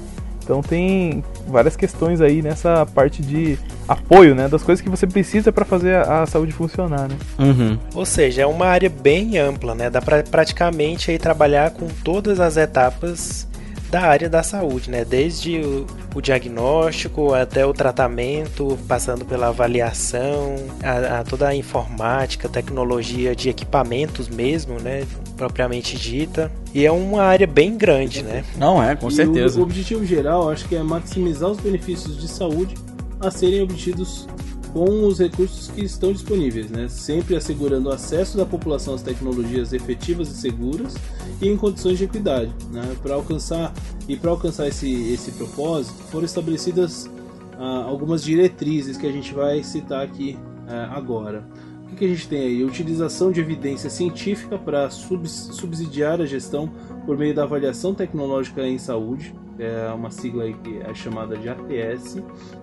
Então 0.47 0.63
tem 0.63 1.25
várias 1.49 1.75
questões 1.75 2.21
aí 2.21 2.41
nessa 2.41 2.87
parte 2.87 3.21
de 3.21 3.59
apoio, 3.89 4.33
né? 4.33 4.47
Das 4.47 4.63
coisas 4.63 4.81
que 4.81 4.89
você 4.89 5.05
precisa 5.05 5.51
para 5.51 5.65
fazer 5.65 5.97
a, 5.97 6.23
a 6.23 6.27
saúde 6.27 6.53
funcionar, 6.53 7.09
né? 7.09 7.17
Uhum. 7.37 7.77
Ou 7.93 8.07
seja, 8.07 8.43
é 8.43 8.47
uma 8.47 8.67
área 8.67 8.89
bem 8.89 9.39
ampla, 9.39 9.75
né? 9.75 9.91
Dá 9.91 10.01
para 10.01 10.23
praticamente 10.23 11.11
aí 11.11 11.19
trabalhar 11.19 11.73
com 11.73 11.89
todas 12.05 12.39
as 12.39 12.57
etapas 12.57 13.49
da 13.91 14.03
área 14.03 14.29
da 14.29 14.43
saúde, 14.45 14.89
né? 14.89 15.05
Desde 15.05 15.59
o, 15.59 15.85
o 16.15 16.21
diagnóstico 16.21 17.35
até 17.35 17.67
o 17.67 17.73
tratamento, 17.73 18.79
passando 18.87 19.25
pela 19.25 19.49
avaliação, 19.49 20.55
a, 20.81 21.21
a 21.21 21.25
toda 21.25 21.49
a 21.49 21.57
informática, 21.57 22.49
tecnologia 22.49 23.35
de 23.35 23.49
equipamentos 23.49 24.29
mesmo, 24.29 24.79
né? 24.79 25.05
Propriamente 25.37 25.97
dita. 25.97 26.51
E 26.75 26.85
é 26.85 26.91
uma 26.91 27.23
área 27.23 27.47
bem 27.47 27.77
grande, 27.77 28.23
né? 28.23 28.45
Não 28.57 28.83
é, 28.83 28.97
com 28.97 29.09
E 29.09 29.13
certeza. 29.13 29.59
O, 29.59 29.61
o 29.61 29.63
objetivo 29.65 30.05
geral, 30.05 30.49
acho 30.51 30.67
que 30.69 30.77
é 30.77 30.83
maximizar 30.83 31.51
os 31.51 31.61
benefícios 31.61 32.19
de 32.21 32.29
saúde 32.29 32.75
a 33.21 33.31
serem 33.31 33.63
obtidos 33.63 34.27
com 34.73 35.07
os 35.07 35.19
recursos 35.19 35.69
que 35.69 35.83
estão 35.83 36.13
disponíveis, 36.13 36.71
né? 36.71 36.87
Sempre 36.89 37.35
assegurando 37.35 37.89
o 37.89 37.93
acesso 37.93 38.37
da 38.37 38.45
população 38.45 38.95
às 38.95 39.01
tecnologias 39.01 39.73
efetivas 39.73 40.29
e 40.29 40.35
seguras 40.35 40.95
e 41.41 41.49
em 41.49 41.57
condições 41.57 41.97
de 41.97 42.05
equidade, 42.05 42.53
né? 42.71 42.95
Para 43.03 43.15
alcançar 43.15 43.73
e 44.07 44.17
para 44.17 44.31
alcançar 44.31 44.69
esse 44.69 45.13
esse 45.13 45.33
propósito, 45.33 45.95
foram 46.11 46.27
estabelecidas 46.27 47.09
ah, 47.59 47.85
algumas 47.87 48.23
diretrizes 48.23 48.99
que 48.99 49.07
a 49.07 49.13
gente 49.13 49.33
vai 49.33 49.63
citar 49.63 50.05
aqui 50.05 50.39
ah, 50.69 50.91
agora. 50.95 51.43
O 51.87 51.89
que, 51.91 51.97
que 51.97 52.05
a 52.05 52.09
gente 52.09 52.29
tem 52.29 52.41
aí? 52.41 52.65
Utilização 52.65 53.31
de 53.31 53.41
evidência 53.41 53.89
científica 53.89 54.59
para 54.59 54.91
subs- 54.91 55.51
subsidiar 55.53 56.21
a 56.21 56.27
gestão 56.27 56.69
por 57.07 57.17
meio 57.17 57.33
da 57.33 57.45
avaliação 57.45 57.95
tecnológica 57.95 58.67
em 58.67 58.77
saúde, 58.77 59.33
é 59.59 59.89
uma 59.93 60.11
sigla 60.11 60.45
aí 60.45 60.53
que 60.53 60.79
é 60.79 60.93
chamada 60.93 61.37
de 61.37 61.49
ATS, 61.49 62.23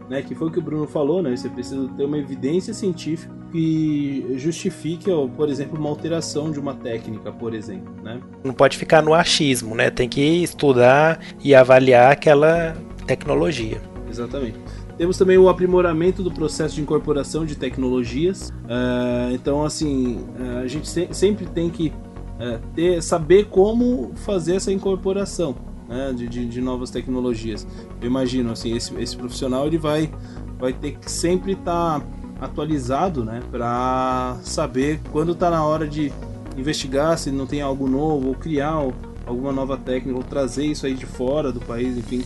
né, 0.10 0.22
que 0.22 0.36
foi 0.36 0.50
o 0.50 0.52
que 0.52 0.60
o 0.60 0.62
Bruno 0.62 0.86
falou, 0.86 1.24
né, 1.24 1.36
você 1.36 1.50
precisa 1.50 1.88
ter 1.98 2.04
uma 2.06 2.18
evidência 2.18 2.74
científica 2.74 3.34
que 3.52 4.26
justifique, 4.36 5.10
por 5.36 5.48
exemplo, 5.50 5.80
uma 5.80 5.90
alteração 5.90 6.52
de 6.52 6.60
uma 6.60 6.74
técnica, 6.74 7.32
por 7.32 7.54
exemplo, 7.54 7.94
né? 8.04 8.20
Não 8.44 8.54
pode 8.54 8.78
ficar 8.78 9.02
no 9.02 9.14
achismo, 9.14 9.76
né? 9.76 9.92
Tem 9.92 10.10
que 10.10 10.22
estudar 10.44 11.20
e 11.44 11.54
avaliar 11.54 12.12
aquela 12.12 12.76
tecnologia. 13.06 13.80
Exatamente. 14.10 14.58
Temos 14.98 15.18
também 15.18 15.38
o 15.38 15.50
aprimoramento 15.50 16.22
do 16.22 16.32
processo 16.32 16.76
de 16.76 16.82
incorporação 16.82 17.46
de 17.46 17.56
tecnologias. 17.56 18.52
É, 18.68 19.34
então, 19.34 19.64
assim, 19.64 20.24
é, 20.40 20.60
a 20.64 20.68
gente 20.68 20.88
se- 20.88 21.08
sempre 21.12 21.46
tem 21.46 21.70
que 21.70 21.92
é, 22.40 22.60
ter, 22.76 23.02
saber 23.02 23.46
como 23.46 24.12
fazer 24.16 24.56
essa 24.56 24.72
incorporação 24.72 25.56
né, 25.88 26.12
de, 26.16 26.28
de- 26.28 26.46
de 26.46 26.62
novas 26.62 26.90
tecnologias. 26.90 27.66
Eu 28.02 28.08
imagino, 28.08 28.52
assim, 28.52 28.76
esse, 28.76 28.94
esse 29.02 29.16
profissional 29.16 29.68
ele 29.68 29.78
vai, 29.78 30.12
vai 30.60 30.74
ter 30.74 30.94
que 30.98 31.10
sempre 31.12 31.54
estar 31.54 32.02
atualizado, 32.42 33.24
né, 33.24 33.40
para 33.52 34.38
saber 34.44 35.00
quando 35.12 35.32
está 35.34 35.50
na 35.50 35.64
hora 35.64 35.88
de 35.88 36.12
investigar 36.58 37.18
se 37.18 37.32
não 37.32 37.46
tem 37.48 37.62
algo 37.62 37.88
novo 37.88 38.28
ou 38.30 38.36
criar 38.36 38.84
alguma 39.26 39.52
nova 39.52 39.78
técnica 39.78 40.18
ou 40.18 40.24
trazer 40.24 40.66
isso 40.66 40.86
aí 40.86 40.94
de 40.94 41.06
fora 41.06 41.52
do 41.52 41.60
país, 41.62 41.98
enfim. 41.98 42.24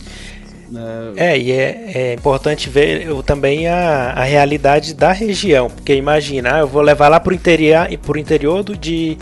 É, 1.16 1.32
é 1.32 1.38
e 1.38 1.52
é, 1.52 1.92
é, 1.94 2.14
importante 2.14 2.68
ver 2.68 3.06
eu, 3.06 3.22
também 3.22 3.68
a, 3.68 4.12
a 4.12 4.24
realidade 4.24 4.94
da 4.94 5.12
região, 5.12 5.68
porque 5.70 5.94
imagina, 5.94 6.56
ah, 6.56 6.58
eu 6.60 6.68
vou 6.68 6.82
levar 6.82 7.08
lá 7.08 7.18
pro 7.18 7.34
interior, 7.34 7.88
pro 8.02 8.18
interior 8.18 8.62
do, 8.62 8.76
de, 8.76 9.16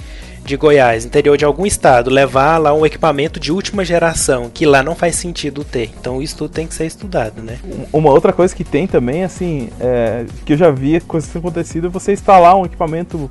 de 0.45 0.57
Goiás, 0.57 1.05
interior 1.05 1.37
de 1.37 1.45
algum 1.45 1.65
estado, 1.65 2.11
levar 2.11 2.59
lá 2.59 2.73
um 2.73 2.85
equipamento 2.85 3.39
de 3.39 3.53
última 3.53 3.85
geração, 3.85 4.51
que 4.53 4.67
lá 4.67 4.83
não 4.83 4.95
faz 4.95 5.17
sentido 5.17 5.65
ter. 5.65 5.91
Então 6.01 6.21
isso 6.21 6.37
tudo 6.37 6.51
tem 6.51 6.67
que 6.67 6.75
ser 6.75 6.87
estudado, 6.87 7.43
né? 7.43 7.59
Uma 7.93 8.11
outra 8.11 8.33
coisa 8.33 8.55
que 8.55 8.65
tem 8.65 8.87
também, 8.87 9.23
assim, 9.23 9.69
é, 9.81 10.25
que 10.45 10.55
eu 10.55 10.57
já 10.57 10.71
vi 10.71 11.01
coisas 11.01 11.31
que 11.31 11.39
acontecido, 11.39 11.87
é 11.87 11.91
você 11.91 12.13
instalar 12.13 12.57
um 12.57 12.65
equipamento 12.65 13.31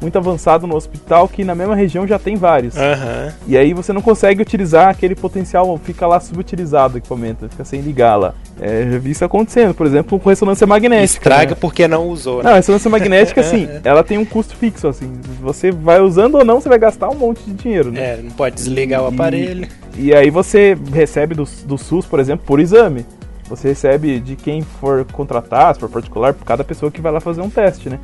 muito 0.00 0.16
avançado 0.18 0.66
no 0.66 0.76
hospital 0.76 1.28
que 1.28 1.44
na 1.44 1.54
mesma 1.54 1.74
região 1.74 2.06
já 2.06 2.18
tem 2.18 2.36
vários. 2.36 2.74
Uhum. 2.76 3.32
E 3.46 3.56
aí 3.56 3.72
você 3.72 3.92
não 3.92 4.02
consegue 4.02 4.42
utilizar 4.42 4.88
aquele 4.88 5.14
potencial, 5.14 5.78
fica 5.82 6.06
lá 6.06 6.20
subutilizado 6.20 6.94
o 6.94 6.98
equipamento, 6.98 7.48
fica 7.48 7.64
sem 7.64 7.80
ligar 7.80 8.16
lá. 8.16 8.34
É, 8.60 8.88
já 8.90 8.98
vi 8.98 9.10
isso 9.10 9.24
acontecendo, 9.24 9.74
por 9.74 9.86
exemplo, 9.86 10.18
com 10.18 10.28
ressonância 10.28 10.66
magnética. 10.66 11.04
Estraga 11.04 11.50
né? 11.50 11.56
porque 11.60 11.88
não 11.88 12.08
usou, 12.08 12.42
né? 12.42 12.50
Não, 12.50 12.56
ressonância 12.56 12.90
magnética, 12.90 13.40
assim, 13.42 13.68
ela 13.84 14.02
tem 14.02 14.18
um 14.18 14.24
custo 14.24 14.56
fixo, 14.56 14.88
assim. 14.88 15.12
Você 15.40 15.70
vai 15.70 16.00
usando 16.00 16.36
ou 16.36 16.44
não, 16.44 16.60
você 16.60 16.68
vai 16.68 16.78
gastar 16.78 17.08
um 17.08 17.14
monte 17.14 17.42
de 17.44 17.54
dinheiro, 17.54 17.90
né? 17.90 18.14
É, 18.14 18.16
não 18.22 18.30
pode 18.30 18.54
desligar 18.56 19.02
o 19.02 19.06
aparelho. 19.06 19.68
E, 19.96 20.06
e 20.06 20.14
aí 20.14 20.30
você 20.30 20.76
recebe 20.92 21.34
do, 21.34 21.44
do 21.64 21.78
SUS, 21.78 22.06
por 22.06 22.20
exemplo, 22.20 22.44
por 22.46 22.60
exame. 22.60 23.04
Você 23.48 23.68
recebe 23.68 24.18
de 24.18 24.34
quem 24.34 24.62
for 24.62 25.04
contratar, 25.12 25.74
se 25.74 25.80
for 25.80 25.88
particular, 25.88 26.34
por 26.34 26.44
cada 26.44 26.64
pessoa 26.64 26.90
que 26.90 27.00
vai 27.00 27.12
lá 27.12 27.20
fazer 27.20 27.40
um 27.40 27.50
teste, 27.50 27.88
né? 27.88 27.98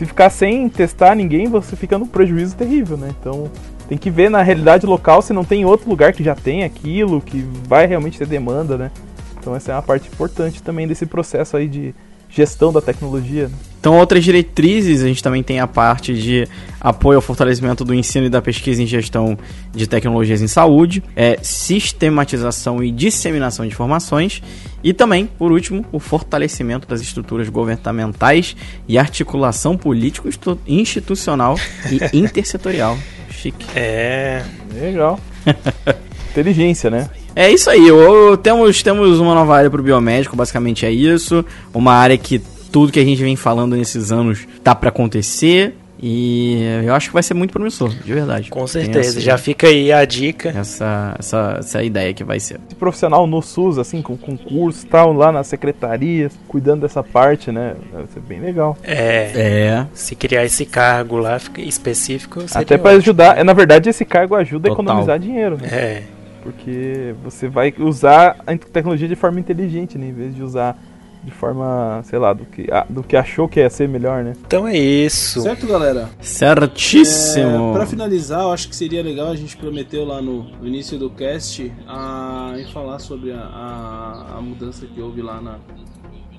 Se 0.00 0.06
ficar 0.06 0.30
sem 0.30 0.66
testar 0.66 1.14
ninguém, 1.14 1.46
você 1.46 1.76
fica 1.76 1.98
num 1.98 2.06
prejuízo 2.06 2.56
terrível, 2.56 2.96
né? 2.96 3.14
Então 3.20 3.50
tem 3.86 3.98
que 3.98 4.08
ver 4.08 4.30
na 4.30 4.40
realidade 4.40 4.86
local 4.86 5.20
se 5.20 5.30
não 5.30 5.44
tem 5.44 5.66
outro 5.66 5.90
lugar 5.90 6.14
que 6.14 6.24
já 6.24 6.34
tem 6.34 6.64
aquilo, 6.64 7.20
que 7.20 7.46
vai 7.68 7.84
realmente 7.84 8.16
ter 8.16 8.26
demanda, 8.26 8.78
né? 8.78 8.90
Então 9.38 9.54
essa 9.54 9.72
é 9.72 9.74
uma 9.74 9.82
parte 9.82 10.08
importante 10.08 10.62
também 10.62 10.88
desse 10.88 11.04
processo 11.04 11.54
aí 11.54 11.68
de 11.68 11.94
gestão 12.30 12.72
da 12.72 12.80
tecnologia. 12.80 13.48
Né? 13.48 13.54
Então, 13.80 13.96
outras 13.96 14.22
diretrizes, 14.22 15.02
a 15.02 15.08
gente 15.08 15.22
também 15.22 15.42
tem 15.42 15.58
a 15.58 15.66
parte 15.66 16.14
de 16.14 16.46
apoio 16.78 17.16
ao 17.16 17.22
fortalecimento 17.22 17.82
do 17.82 17.94
ensino 17.94 18.26
e 18.26 18.28
da 18.28 18.42
pesquisa 18.42 18.82
em 18.82 18.86
gestão 18.86 19.38
de 19.74 19.86
tecnologias 19.86 20.42
em 20.42 20.46
saúde, 20.46 21.02
é, 21.16 21.38
sistematização 21.42 22.84
e 22.84 22.90
disseminação 22.90 23.64
de 23.66 23.72
informações, 23.72 24.42
e 24.84 24.92
também, 24.92 25.26
por 25.26 25.50
último, 25.50 25.84
o 25.92 25.98
fortalecimento 25.98 26.86
das 26.86 27.00
estruturas 27.00 27.48
governamentais 27.48 28.54
e 28.86 28.98
articulação 28.98 29.78
político-institucional 29.78 31.56
e 31.90 32.00
intersetorial. 32.16 32.98
Chique. 33.30 33.64
É. 33.74 34.44
Legal. 34.74 35.18
Inteligência, 36.32 36.90
né? 36.90 37.08
É 37.34 37.50
isso 37.50 37.70
aí. 37.70 37.86
Eu, 37.86 38.36
temos, 38.36 38.82
temos 38.82 39.18
uma 39.20 39.34
nova 39.34 39.56
área 39.56 39.70
para 39.70 39.80
o 39.80 39.84
biomédico, 39.84 40.36
basicamente 40.36 40.84
é 40.84 40.90
isso. 40.90 41.44
Uma 41.72 41.94
área 41.94 42.18
que 42.18 42.38
tudo 42.70 42.92
que 42.92 43.00
a 43.00 43.04
gente 43.04 43.22
vem 43.22 43.36
falando 43.36 43.76
nesses 43.76 44.12
anos 44.12 44.46
tá 44.62 44.74
para 44.74 44.88
acontecer. 44.88 45.74
E 46.02 46.62
eu 46.82 46.94
acho 46.94 47.08
que 47.08 47.12
vai 47.12 47.22
ser 47.22 47.34
muito 47.34 47.52
promissor, 47.52 47.90
de 47.90 48.14
verdade. 48.14 48.48
Com 48.48 48.66
certeza, 48.66 49.10
essa, 49.10 49.20
já 49.20 49.36
fica 49.36 49.66
aí 49.66 49.92
a 49.92 50.02
dica. 50.06 50.48
Essa, 50.48 51.14
essa, 51.18 51.56
essa 51.58 51.82
ideia 51.82 52.14
que 52.14 52.24
vai 52.24 52.40
ser. 52.40 52.58
Esse 52.66 52.74
profissional 52.74 53.26
no 53.26 53.42
SUS, 53.42 53.76
assim, 53.76 54.00
com 54.00 54.16
concurso 54.16 54.86
tal, 54.86 55.12
lá 55.12 55.30
nas 55.30 55.46
secretarias, 55.46 56.32
cuidando 56.48 56.80
dessa 56.82 57.02
parte, 57.02 57.52
né? 57.52 57.76
Vai 57.92 58.06
ser 58.14 58.20
bem 58.20 58.40
legal. 58.40 58.78
É. 58.82 59.30
É. 59.34 59.86
Se 59.92 60.14
criar 60.14 60.42
esse 60.46 60.64
cargo 60.64 61.18
lá 61.18 61.38
específico. 61.58 62.42
Até 62.54 62.78
para 62.78 62.96
ajudar. 62.96 63.36
É, 63.36 63.44
na 63.44 63.52
verdade, 63.52 63.90
esse 63.90 64.06
cargo 64.06 64.34
ajuda 64.34 64.70
Total. 64.70 64.80
a 64.80 64.82
economizar 64.82 65.18
dinheiro, 65.18 65.58
né? 65.60 65.68
É. 65.70 66.02
Porque 66.42 67.14
você 67.22 67.48
vai 67.48 67.74
usar 67.78 68.42
a 68.46 68.56
tecnologia 68.56 69.08
de 69.08 69.16
forma 69.16 69.40
inteligente, 69.40 69.98
né? 69.98 70.08
Em 70.08 70.12
vez 70.12 70.34
de 70.34 70.42
usar 70.42 70.76
de 71.22 71.30
forma, 71.30 72.00
sei 72.04 72.18
lá, 72.18 72.32
do 72.32 72.46
que, 72.46 72.66
do 72.88 73.02
que 73.02 73.14
achou 73.16 73.46
que 73.46 73.60
ia 73.60 73.68
ser 73.68 73.88
melhor, 73.88 74.24
né? 74.24 74.32
Então 74.46 74.66
é 74.66 74.76
isso. 74.76 75.42
Certo, 75.42 75.66
galera? 75.66 76.08
Certíssimo. 76.20 77.70
É, 77.70 77.72
para 77.74 77.86
finalizar, 77.86 78.42
eu 78.42 78.52
acho 78.52 78.68
que 78.68 78.76
seria 78.76 79.02
legal, 79.02 79.28
a 79.28 79.36
gente 79.36 79.56
prometeu 79.56 80.04
lá 80.04 80.22
no, 80.22 80.44
no 80.44 80.66
início 80.66 80.98
do 80.98 81.10
cast 81.10 81.70
a, 81.86 82.54
em 82.56 82.64
falar 82.72 82.98
sobre 82.98 83.32
a, 83.32 83.40
a, 83.40 84.38
a 84.38 84.40
mudança 84.40 84.86
que 84.86 85.00
houve 85.00 85.20
lá 85.20 85.40
na, 85.40 85.58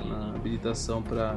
na 0.03 0.35
habilitação 0.35 1.01
para 1.01 1.35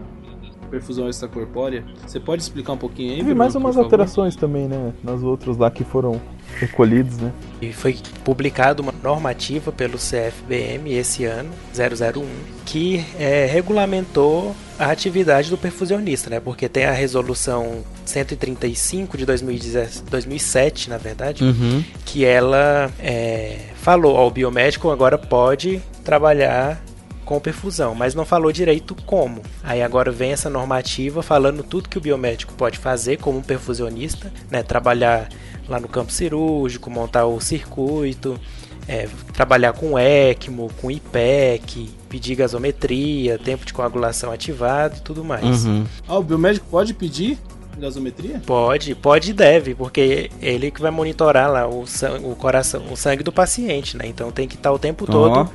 perfusão 0.75 1.09
extracorpórea. 1.09 1.85
Você 2.05 2.19
pode 2.19 2.43
explicar 2.43 2.73
um 2.73 2.77
pouquinho 2.77 3.13
aí? 3.13 3.19
Teve 3.19 3.35
mais 3.35 3.55
umas 3.55 3.77
alterações 3.77 4.35
também, 4.35 4.67
né? 4.67 4.93
Nas 5.05 5.23
outras 5.23 5.57
lá 5.57 5.71
que 5.71 5.85
foram 5.85 6.21
recolhidos, 6.59 7.19
né? 7.19 7.33
E 7.63 7.73
foi 7.73 7.97
publicada 8.25 8.83
uma 8.83 8.93
normativa 9.03 9.71
pelo 9.71 9.97
CFBM 9.97 10.93
esse 10.93 11.25
ano, 11.25 11.51
001, 11.73 12.27
que 12.65 13.05
é, 13.17 13.47
regulamentou 13.47 14.55
a 14.77 14.91
atividade 14.91 15.49
do 15.49 15.57
perfusionista, 15.57 16.29
né? 16.29 16.41
Porque 16.41 16.69
tem 16.69 16.85
a 16.85 16.93
resolução 16.93 17.85
135 18.05 19.17
de 19.17 19.25
2007, 19.25 20.91
na 20.91 20.99
verdade, 20.99 21.45
uhum. 21.45 21.85
que 22.05 22.25
ela 22.25 22.91
é, 22.99 23.61
falou, 23.77 24.17
ó, 24.17 24.27
o 24.27 24.31
biomédico 24.31 24.91
agora 24.91 25.17
pode 25.17 25.81
trabalhar 26.03 26.83
com 27.25 27.41
perfusão, 27.41 27.95
mas 27.95 28.15
não 28.15 28.25
falou 28.25 28.53
direito 28.53 28.95
como. 29.07 29.43
Aí 29.63 29.83
agora 29.83 30.11
vem 30.11 30.33
essa 30.33 30.49
normativa 30.51 31.23
falando 31.23 31.63
tudo 31.63 31.89
que 31.89 31.99
o 31.99 32.01
biomédico 32.01 32.55
pode 32.55 32.79
fazer 32.79 33.19
como 33.19 33.39
um 33.39 33.43
perfusionista, 33.43 34.33
né? 34.51 34.63
Trabalhar 34.63 35.29
lá 35.69 35.81
no 35.81 35.89
campo 35.89 36.13
cirúrgico, 36.13 36.91
montar 36.91 37.27
o 37.27 37.41
circuito, 37.41 38.39
é, 38.87 39.09
trabalhar 39.33 39.73
com 39.73 39.99
ECMO, 39.99 40.71
com 40.81 40.91
IPEC, 40.91 41.91
pedir 42.09 42.35
gasometria, 42.35 43.39
tempo 43.39 43.65
de 43.65 43.73
coagulação 43.73 44.31
ativado 44.31 44.97
e 44.99 45.01
tudo 45.01 45.25
mais. 45.25 45.65
Uhum. 45.65 45.85
Ah, 46.07 46.19
o 46.19 46.23
biomédico 46.23 46.67
pode 46.71 46.93
pedir 46.93 47.39
gasometria? 47.79 48.41
Pode, 48.47 48.95
pode 48.95 49.31
e 49.31 49.35
deve, 49.35 49.75
porque 49.75 50.31
ele 50.41 50.71
que 50.71 50.81
vai 50.81 50.91
monitorar 50.91 51.51
lá 51.51 51.67
o, 51.67 51.87
sangue, 51.87 52.25
o 52.25 52.35
coração, 52.37 52.85
o 52.91 52.97
sangue 52.97 53.23
do 53.23 53.33
paciente, 53.33 53.97
né? 53.97 54.07
Então 54.07 54.31
tem 54.31 54.47
que 54.47 54.55
estar 54.55 54.73
o 54.73 54.79
tempo 54.79 55.07
todo 55.07 55.51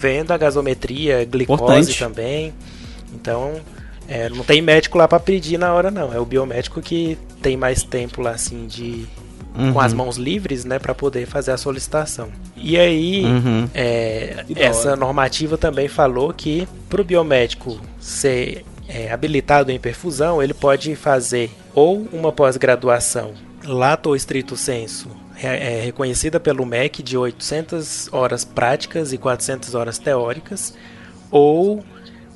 vendo 0.00 0.32
a 0.32 0.38
gasometria, 0.38 1.24
glicose 1.24 1.62
Importante. 1.62 1.98
também. 1.98 2.54
Então, 3.12 3.60
é, 4.08 4.28
não 4.30 4.42
tem 4.42 4.62
médico 4.62 4.96
lá 4.96 5.06
para 5.06 5.20
pedir 5.20 5.58
na 5.58 5.72
hora 5.74 5.90
não, 5.90 6.12
é 6.12 6.18
o 6.18 6.24
biomédico 6.24 6.80
que 6.80 7.18
tem 7.42 7.56
mais 7.56 7.82
tempo 7.82 8.22
lá 8.22 8.30
assim 8.30 8.66
de 8.66 9.06
uhum. 9.56 9.72
com 9.72 9.80
as 9.80 9.92
mãos 9.92 10.16
livres, 10.16 10.64
né, 10.64 10.78
para 10.78 10.94
poder 10.94 11.26
fazer 11.26 11.52
a 11.52 11.56
solicitação. 11.56 12.28
E 12.56 12.78
aí, 12.78 13.24
uhum. 13.24 13.68
é, 13.74 14.44
essa 14.56 14.96
normativa 14.96 15.58
também 15.58 15.88
falou 15.88 16.32
que 16.32 16.66
para 16.88 17.00
o 17.00 17.04
biomédico 17.04 17.80
ser 17.98 18.64
é, 18.88 19.12
habilitado 19.12 19.70
em 19.70 19.78
perfusão, 19.78 20.42
ele 20.42 20.54
pode 20.54 20.96
fazer 20.96 21.50
ou 21.74 22.08
uma 22.12 22.32
pós-graduação 22.32 23.32
lato 23.64 24.08
ou 24.08 24.16
estrito 24.16 24.56
senso 24.56 25.19
é, 25.42 25.80
reconhecida 25.84 26.38
pelo 26.38 26.64
MEC 26.66 27.02
de 27.02 27.16
800 27.16 28.12
horas 28.12 28.44
práticas 28.44 29.12
e 29.12 29.18
400 29.18 29.74
horas 29.74 29.98
teóricas, 29.98 30.74
ou 31.30 31.84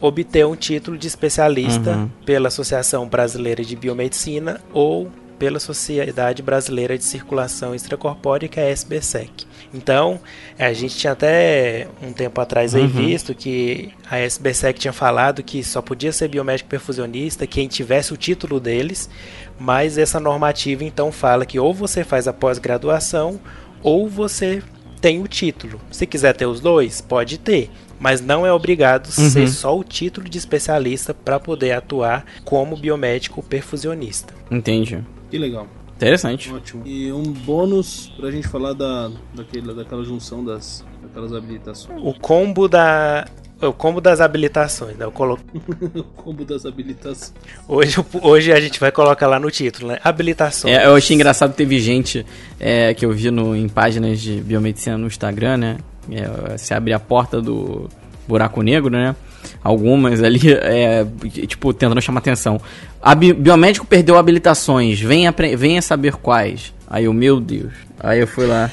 obter 0.00 0.46
um 0.46 0.56
título 0.56 0.98
de 0.98 1.06
especialista 1.06 1.90
uhum. 1.90 2.10
pela 2.24 2.48
Associação 2.48 3.08
Brasileira 3.08 3.64
de 3.64 3.74
Biomedicina 3.74 4.60
ou 4.72 5.10
pela 5.38 5.58
Sociedade 5.58 6.42
Brasileira 6.42 6.96
de 6.96 7.04
Circulação 7.04 7.74
Extracorpórea, 7.74 8.48
que 8.48 8.60
é 8.60 8.64
a 8.64 8.70
SBSEC. 8.70 9.46
Então, 9.72 10.20
a 10.58 10.72
gente 10.72 10.96
tinha 10.96 11.12
até 11.12 11.88
um 12.00 12.12
tempo 12.12 12.40
atrás 12.40 12.74
aí 12.74 12.82
uhum. 12.82 12.88
visto 12.88 13.34
que 13.34 13.92
a 14.08 14.20
SBSEC 14.20 14.78
tinha 14.78 14.92
falado 14.92 15.42
que 15.42 15.64
só 15.64 15.82
podia 15.82 16.12
ser 16.12 16.28
biomédico 16.28 16.68
perfusionista 16.68 17.46
quem 17.46 17.66
tivesse 17.66 18.12
o 18.12 18.16
título 18.16 18.60
deles, 18.60 19.10
mas 19.58 19.98
essa 19.98 20.20
normativa 20.20 20.84
então 20.84 21.10
fala 21.10 21.44
que 21.44 21.58
ou 21.58 21.74
você 21.74 22.04
faz 22.04 22.28
a 22.28 22.32
pós-graduação 22.32 23.40
ou 23.82 24.08
você 24.08 24.62
tem 25.00 25.20
o 25.20 25.28
título. 25.28 25.80
Se 25.90 26.06
quiser 26.06 26.34
ter 26.34 26.46
os 26.46 26.60
dois, 26.60 27.00
pode 27.00 27.36
ter, 27.36 27.70
mas 27.98 28.20
não 28.20 28.46
é 28.46 28.52
obrigado 28.52 29.06
uhum. 29.06 29.30
ser 29.30 29.48
só 29.48 29.76
o 29.76 29.84
título 29.84 30.28
de 30.28 30.38
especialista 30.38 31.12
para 31.12 31.38
poder 31.40 31.72
atuar 31.72 32.24
como 32.44 32.76
biomédico 32.76 33.42
perfusionista. 33.42 34.32
Entendi. 34.50 35.02
Que 35.34 35.38
legal. 35.38 35.66
Interessante. 35.96 36.52
Ótimo. 36.52 36.86
E 36.86 37.10
um 37.10 37.24
bônus 37.24 38.12
pra 38.16 38.30
gente 38.30 38.46
falar 38.46 38.72
da, 38.72 39.10
daquele, 39.34 39.74
daquela 39.74 40.04
junção 40.04 40.44
das 40.44 40.84
daquelas 41.02 41.32
habilitações. 41.32 42.00
O 42.00 42.14
combo 42.14 42.68
da. 42.68 43.26
O 43.60 43.72
combo 43.72 44.00
das 44.00 44.20
habilitações, 44.20 44.96
né? 44.96 45.04
Eu 45.04 45.10
colo... 45.10 45.36
o 45.92 46.04
combo 46.04 46.44
das 46.44 46.64
habilitações. 46.64 47.34
Hoje, 47.66 47.96
hoje 48.22 48.52
a 48.52 48.60
gente 48.60 48.78
vai 48.78 48.92
colocar 48.92 49.26
lá 49.26 49.40
no 49.40 49.50
título, 49.50 49.88
né? 49.88 49.98
Habilitações. 50.04 50.72
É, 50.72 50.86
eu 50.86 50.94
achei 50.94 51.16
engraçado, 51.16 51.52
teve 51.52 51.80
gente 51.80 52.24
é, 52.60 52.94
que 52.94 53.04
eu 53.04 53.10
vi 53.10 53.32
no, 53.32 53.56
em 53.56 53.68
páginas 53.68 54.20
de 54.20 54.40
biomedicina 54.40 54.96
no 54.96 55.08
Instagram, 55.08 55.56
né? 55.56 55.78
É, 56.12 56.56
se 56.58 56.72
abrir 56.72 56.92
a 56.92 57.00
porta 57.00 57.42
do 57.42 57.88
buraco 58.28 58.62
negro, 58.62 58.88
né? 58.88 59.16
algumas 59.62 60.22
ali, 60.22 60.52
é, 60.52 61.06
tipo, 61.46 61.72
tentando 61.72 62.00
chamar 62.00 62.18
atenção. 62.18 62.60
A 63.04 63.14
bi 63.14 63.34
biomédico 63.34 63.84
perdeu 63.84 64.16
habilitações, 64.16 64.98
venha, 64.98 65.30
venha 65.58 65.82
saber 65.82 66.14
quais. 66.14 66.72
Aí 66.88 67.04
eu, 67.04 67.12
meu 67.12 67.38
Deus. 67.38 67.74
Aí 68.00 68.20
eu 68.20 68.26
fui 68.26 68.46
lá. 68.46 68.70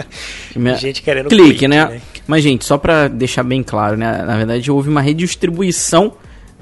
Minha... 0.54 0.76
Gente 0.76 1.00
querendo 1.00 1.30
clique, 1.30 1.48
clique 1.48 1.68
né? 1.68 1.86
né? 1.86 2.00
Mas, 2.26 2.42
gente, 2.42 2.66
só 2.66 2.76
pra 2.76 3.08
deixar 3.08 3.42
bem 3.42 3.62
claro, 3.62 3.96
né? 3.96 4.22
Na 4.22 4.36
verdade, 4.36 4.70
houve 4.70 4.90
uma 4.90 5.00
redistribuição 5.00 6.12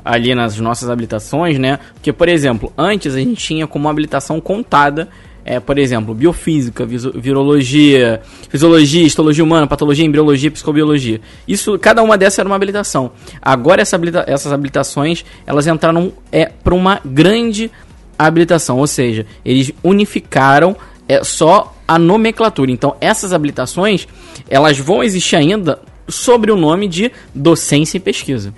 ali 0.04 0.32
nas 0.32 0.60
nossas 0.60 0.88
habilitações, 0.88 1.58
né? 1.58 1.80
Porque, 1.94 2.12
por 2.12 2.28
exemplo, 2.28 2.72
antes 2.78 3.16
a 3.16 3.18
gente 3.18 3.34
tinha 3.34 3.66
como 3.66 3.88
habilitação 3.88 4.40
contada 4.40 5.08
é, 5.48 5.58
por 5.58 5.78
exemplo, 5.78 6.14
biofísica, 6.14 6.84
virologia, 6.84 8.20
fisiologia, 8.50 9.02
histologia 9.02 9.42
humana, 9.42 9.66
patologia, 9.66 10.04
embriologia, 10.04 10.50
psicobiologia. 10.50 11.22
Isso, 11.48 11.78
cada 11.78 12.02
uma 12.02 12.18
dessas 12.18 12.40
era 12.40 12.46
uma 12.46 12.54
habilitação. 12.54 13.12
Agora 13.40 13.80
essa 13.80 13.96
habilita 13.96 14.24
essas 14.26 14.52
habilitações, 14.52 15.24
elas 15.46 15.66
entraram 15.66 16.12
é, 16.30 16.44
para 16.44 16.74
uma 16.74 17.00
grande 17.02 17.70
habilitação, 18.18 18.76
ou 18.76 18.86
seja, 18.86 19.24
eles 19.42 19.72
unificaram 19.82 20.76
é, 21.08 21.24
só 21.24 21.74
a 21.86 21.98
nomenclatura. 21.98 22.70
Então, 22.70 22.94
essas 23.00 23.32
habilitações, 23.32 24.06
elas 24.50 24.78
vão 24.78 25.02
existir 25.02 25.36
ainda 25.36 25.80
sobre 26.06 26.52
o 26.52 26.56
nome 26.56 26.88
de 26.88 27.10
docência 27.34 27.96
e 27.96 28.00
pesquisa. 28.00 28.52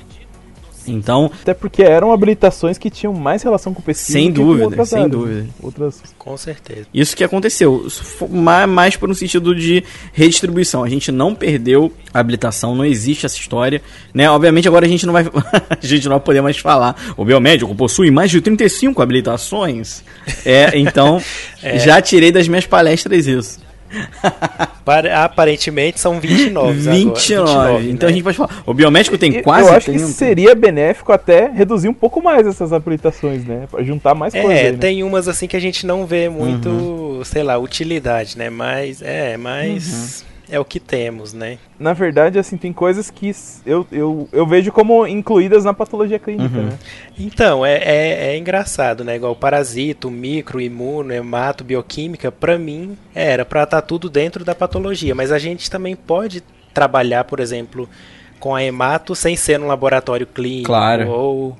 Então, 0.86 1.30
até 1.42 1.54
porque 1.54 1.82
eram 1.82 2.12
habilitações 2.12 2.78
que 2.78 2.90
tinham 2.90 3.12
mais 3.12 3.42
relação 3.42 3.72
com 3.74 3.82
pesquisa 3.82 4.18
sem 4.18 4.30
dúvida, 4.30 4.84
sem 4.84 4.98
áreas, 5.00 5.12
dúvida. 5.12 5.46
Outras 5.62 6.02
com 6.18 6.36
certeza. 6.36 6.86
Isso 6.92 7.16
que 7.16 7.24
aconteceu, 7.24 7.86
mais 8.68 8.96
por 8.96 9.10
um 9.10 9.14
sentido 9.14 9.54
de 9.54 9.84
redistribuição. 10.12 10.82
A 10.82 10.88
gente 10.88 11.12
não 11.12 11.34
perdeu 11.34 11.92
a 12.12 12.20
habilitação, 12.20 12.74
não 12.74 12.84
existe 12.84 13.26
essa 13.26 13.36
história, 13.36 13.82
né? 14.12 14.30
Obviamente 14.30 14.68
agora 14.68 14.86
a 14.86 14.88
gente 14.88 15.06
não 15.06 15.12
vai 15.12 15.24
a 15.70 15.86
gente 15.86 16.04
não 16.04 16.16
vai 16.16 16.20
poder 16.20 16.40
mais 16.40 16.58
falar. 16.58 16.96
O 17.16 17.24
biomédico 17.24 17.74
possui 17.74 18.10
mais 18.10 18.30
de 18.30 18.40
35 18.40 19.00
habilitações. 19.02 20.02
É, 20.44 20.78
então 20.78 21.22
é. 21.62 21.78
já 21.78 22.00
tirei 22.00 22.32
das 22.32 22.48
minhas 22.48 22.66
palestras 22.66 23.26
isso. 23.26 23.69
Aparentemente 25.14 26.00
são 26.00 26.18
29. 26.18 26.72
29. 26.80 27.50
Agora, 27.50 27.78
29 27.78 27.90
então 27.90 28.06
né? 28.08 28.12
a 28.12 28.14
gente 28.14 28.24
pode 28.24 28.36
falar. 28.36 28.62
O 28.66 28.74
biomédico 28.74 29.16
tem 29.18 29.42
quase. 29.42 29.68
Eu 29.68 29.74
acho 29.74 29.86
30. 29.86 30.06
que 30.06 30.12
seria 30.12 30.54
benéfico 30.54 31.12
até 31.12 31.48
reduzir 31.48 31.88
um 31.88 31.94
pouco 31.94 32.22
mais 32.22 32.46
essas 32.46 32.72
habilitações, 32.72 33.44
né? 33.44 33.66
Pra 33.70 33.82
juntar 33.82 34.14
mais 34.14 34.34
é, 34.34 34.42
coisas. 34.42 34.64
É, 34.64 34.72
tem 34.72 35.02
umas 35.02 35.28
assim 35.28 35.46
que 35.46 35.56
a 35.56 35.60
gente 35.60 35.86
não 35.86 36.06
vê 36.06 36.28
muito, 36.28 36.68
uhum. 36.68 37.24
sei 37.24 37.42
lá, 37.42 37.58
utilidade, 37.58 38.36
né? 38.36 38.50
Mas 38.50 39.02
é, 39.02 39.36
mas. 39.36 40.24
Uhum 40.24 40.29
é 40.50 40.58
o 40.58 40.64
que 40.64 40.80
temos, 40.80 41.32
né? 41.32 41.58
Na 41.78 41.92
verdade, 41.92 42.38
assim, 42.38 42.56
tem 42.56 42.72
coisas 42.72 43.10
que 43.10 43.32
eu, 43.64 43.86
eu, 43.90 44.28
eu 44.32 44.46
vejo 44.46 44.72
como 44.72 45.06
incluídas 45.06 45.64
na 45.64 45.72
patologia 45.72 46.18
clínica, 46.18 46.58
uhum. 46.58 46.66
né? 46.66 46.78
Então, 47.18 47.64
é, 47.64 47.76
é, 47.76 48.32
é, 48.32 48.36
engraçado, 48.36 49.04
né? 49.04 49.16
Igual 49.16 49.36
parasito, 49.36 50.10
micro, 50.10 50.60
imuno, 50.60 51.12
hemato, 51.12 51.62
bioquímica, 51.62 52.32
para 52.32 52.58
mim, 52.58 52.98
era 53.14 53.44
para 53.44 53.62
estar 53.62 53.80
tá 53.80 53.86
tudo 53.86 54.10
dentro 54.10 54.44
da 54.44 54.54
patologia, 54.54 55.14
mas 55.14 55.30
a 55.30 55.38
gente 55.38 55.70
também 55.70 55.94
pode 55.94 56.42
trabalhar, 56.74 57.24
por 57.24 57.40
exemplo, 57.40 57.88
com 58.38 58.54
a 58.54 58.62
hemato 58.62 59.14
sem 59.14 59.36
ser 59.36 59.58
no 59.58 59.66
laboratório 59.66 60.26
clínico 60.26 60.66
claro. 60.66 61.08
ou 61.08 61.58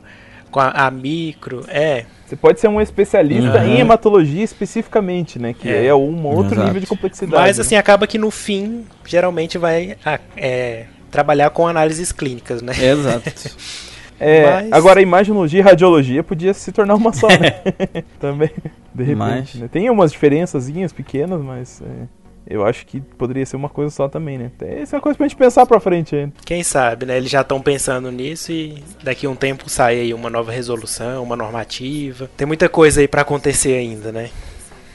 com 0.50 0.60
a, 0.60 0.68
a 0.68 0.90
micro, 0.90 1.64
é. 1.68 2.04
Você 2.26 2.36
pode 2.36 2.60
ser 2.60 2.68
um 2.68 2.80
especialista 2.80 3.58
uhum. 3.58 3.66
em 3.66 3.80
hematologia 3.80 4.44
especificamente, 4.44 5.38
né? 5.38 5.52
Que 5.52 5.68
é, 5.68 5.86
é 5.86 5.94
um 5.94 6.26
outro 6.26 6.54
Exato. 6.54 6.66
nível 6.66 6.80
de 6.80 6.86
complexidade. 6.86 7.42
Mas 7.42 7.58
assim, 7.58 7.74
acaba 7.74 8.06
que 8.06 8.18
no 8.18 8.30
fim, 8.30 8.84
geralmente 9.04 9.58
vai 9.58 9.96
é, 10.36 10.84
trabalhar 11.10 11.50
com 11.50 11.66
análises 11.66 12.12
clínicas, 12.12 12.62
né? 12.62 12.72
Exato. 12.78 13.30
É, 14.22 14.44
Mas... 14.44 14.72
Agora, 14.72 15.00
imaginologia 15.00 15.60
e 15.60 15.62
radiologia 15.62 16.22
podia 16.22 16.52
se 16.52 16.70
tornar 16.72 16.94
uma 16.94 17.10
só, 17.10 17.26
né? 17.26 17.52
Também, 18.20 18.50
de 18.94 19.02
repente. 19.02 19.16
Mas... 19.16 19.54
Né? 19.54 19.68
Tem 19.72 19.88
umas 19.88 20.12
diferenças 20.12 20.70
pequenas, 20.92 21.40
mas... 21.40 21.80
É 21.80 22.19
eu 22.50 22.64
acho 22.64 22.84
que 22.84 23.00
poderia 23.00 23.46
ser 23.46 23.54
uma 23.54 23.68
coisa 23.68 23.94
só 23.94 24.08
também, 24.08 24.36
né? 24.36 24.50
Essa 24.60 24.96
é 24.96 24.98
uma 24.98 25.02
coisa 25.02 25.16
pra 25.16 25.28
gente 25.28 25.36
pensar 25.36 25.64
pra 25.66 25.78
frente 25.78 26.16
ainda. 26.16 26.32
Quem 26.44 26.64
sabe, 26.64 27.06
né? 27.06 27.16
Eles 27.16 27.30
já 27.30 27.42
estão 27.42 27.62
pensando 27.62 28.10
nisso 28.10 28.50
e 28.50 28.82
daqui 29.04 29.24
a 29.24 29.30
um 29.30 29.36
tempo 29.36 29.70
sai 29.70 30.00
aí 30.00 30.12
uma 30.12 30.28
nova 30.28 30.50
resolução, 30.50 31.22
uma 31.22 31.36
normativa. 31.36 32.28
Tem 32.36 32.46
muita 32.46 32.68
coisa 32.68 33.00
aí 33.00 33.06
para 33.06 33.22
acontecer 33.22 33.74
ainda, 33.74 34.10
né? 34.10 34.30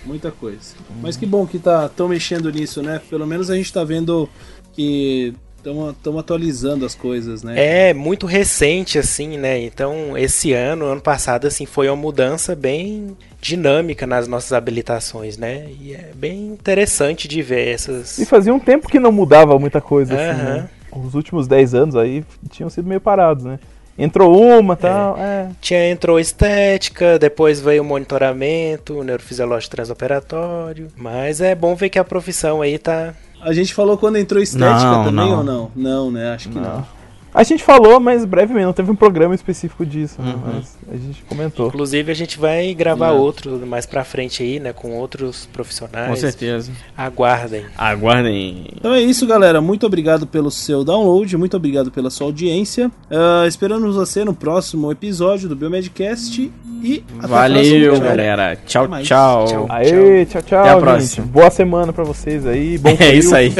Muita 0.04 0.32
coisa. 0.32 0.76
Mas 1.02 1.16
que 1.16 1.26
bom 1.26 1.48
que 1.48 1.58
tá 1.58 1.88
tão 1.88 2.10
mexendo 2.10 2.52
nisso, 2.52 2.84
né? 2.84 3.02
Pelo 3.10 3.26
menos 3.26 3.50
a 3.50 3.56
gente 3.56 3.72
tá 3.72 3.84
vendo 3.84 4.30
que 4.74 5.34
estamos 5.66 6.20
atualizando 6.20 6.86
as 6.86 6.96
coisas, 6.96 7.44
né? 7.44 7.90
É 7.90 7.94
muito 7.94 8.26
recente 8.26 9.00
assim, 9.00 9.38
né? 9.38 9.60
Então 9.60 10.18
esse 10.18 10.54
ano, 10.54 10.86
ano 10.86 11.02
passado, 11.02 11.48
assim, 11.48 11.66
foi 11.66 11.90
uma 11.90 11.96
mudança 11.96 12.56
bem 12.56 13.16
dinâmica 13.42 14.08
nas 14.08 14.28
nossas 14.28 14.54
habilitações, 14.54 15.38
né? 15.38 15.68
E 15.80 15.94
é 15.94 16.12
bem 16.16 16.48
interessante 16.48 17.28
de 17.28 17.42
ver 17.42 17.68
essas. 17.68 18.18
E 18.18 18.26
fazia 18.26 18.54
um 18.54 18.60
tempo 18.60 18.88
que 18.88 19.00
não 19.00 19.12
mudava 19.12 19.58
muita 19.60 19.80
coisa, 19.82 20.14
uhum. 20.14 20.20
assim, 20.20 20.42
né? 20.42 20.70
Os 20.92 21.14
últimos 21.14 21.48
10 21.48 21.74
anos 21.74 21.96
aí 21.96 22.24
tinham 22.50 22.70
sido 22.70 22.88
meio 22.88 23.02
parados, 23.02 23.44
né? 23.44 23.60
Entrou 23.98 24.42
uma 24.60 24.76
tal. 24.76 25.18
É. 25.18 25.22
É. 25.22 25.50
Tinha, 25.62 25.90
entrou 25.90 26.20
estética, 26.20 27.18
depois 27.18 27.62
veio 27.62 27.82
o 27.82 27.86
monitoramento, 27.86 29.04
neurofisiológico 29.04 29.76
transoperatório. 29.76 30.90
Mas 30.98 31.40
é 31.40 31.56
bom 31.56 31.76
ver 31.76 31.90
que 31.90 32.00
a 32.00 32.04
profissão 32.04 32.62
aí 32.62 32.78
tá, 32.78 33.14
a 33.46 33.54
gente 33.54 33.74
falou 33.74 33.98
quando 33.98 34.18
entrou 34.18 34.42
estética 34.42 34.92
não, 34.92 35.06
também 35.06 35.30
não. 35.30 35.38
ou 35.38 35.44
não? 35.44 35.72
Não, 35.76 36.12
né? 36.12 36.34
Acho 36.34 36.50
que 36.50 36.56
não. 36.56 36.64
não. 36.64 36.88
A 37.36 37.44
gente 37.44 37.66
falou, 37.66 38.00
mas 38.00 38.24
brevemente, 38.24 38.66
não 38.66 38.72
teve 38.72 38.90
um 38.90 38.96
programa 38.96 39.36
específico 39.36 39.86
disso, 39.86 40.22
né? 40.22 40.32
uhum. 40.32 40.54
né? 40.54 40.62
mas 40.88 40.94
a 40.94 40.98
gente 40.98 41.22
comentou. 41.24 41.68
Inclusive, 41.68 42.10
a 42.10 42.16
gente 42.16 42.40
vai 42.40 42.74
gravar 42.74 43.12
uhum. 43.12 43.20
outro 43.20 43.68
mais 43.68 43.86
pra 43.86 44.06
frente 44.06 44.42
aí, 44.42 44.58
né? 44.58 44.72
Com 44.72 44.92
outros 44.94 45.46
profissionais. 45.52 46.10
Com 46.10 46.16
certeza. 46.16 46.72
Aguardem. 46.96 47.66
Aguardem. 47.78 48.68
Então 48.74 48.94
é 48.94 49.02
isso, 49.02 49.28
galera. 49.28 49.60
Muito 49.60 49.86
obrigado 49.86 50.26
pelo 50.26 50.50
seu 50.50 50.86
download, 50.86 51.36
muito 51.36 51.58
obrigado 51.58 51.92
pela 51.92 52.10
sua 52.10 52.28
audiência. 52.28 52.90
Uh, 53.12 53.46
esperamos 53.46 53.96
você 53.96 54.24
no 54.24 54.34
próximo 54.34 54.90
episódio 54.90 55.50
do 55.50 55.58
Biomedcast 55.58 56.50
e 56.82 57.04
até 57.20 57.28
Valeu, 57.28 58.00
galera. 58.00 58.56
Tchau, 58.66 58.88
tchau. 59.04 59.46
tchau. 59.46 59.66
Aê, 59.68 60.26
tchau, 60.26 60.42
tchau. 60.42 60.60
Até 60.60 60.70
a 60.70 60.74
gente. 60.74 60.82
próxima. 60.84 61.28
Boa 61.28 61.50
semana 61.50 61.92
pra 61.92 62.06
vocês 62.06 62.48
aí. 62.48 62.78
Bom 62.78 62.96
É 62.98 63.14
isso 63.14 63.36
aí. 63.36 63.52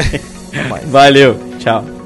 Valeu. 0.86 1.38
Tchau. 1.58 2.05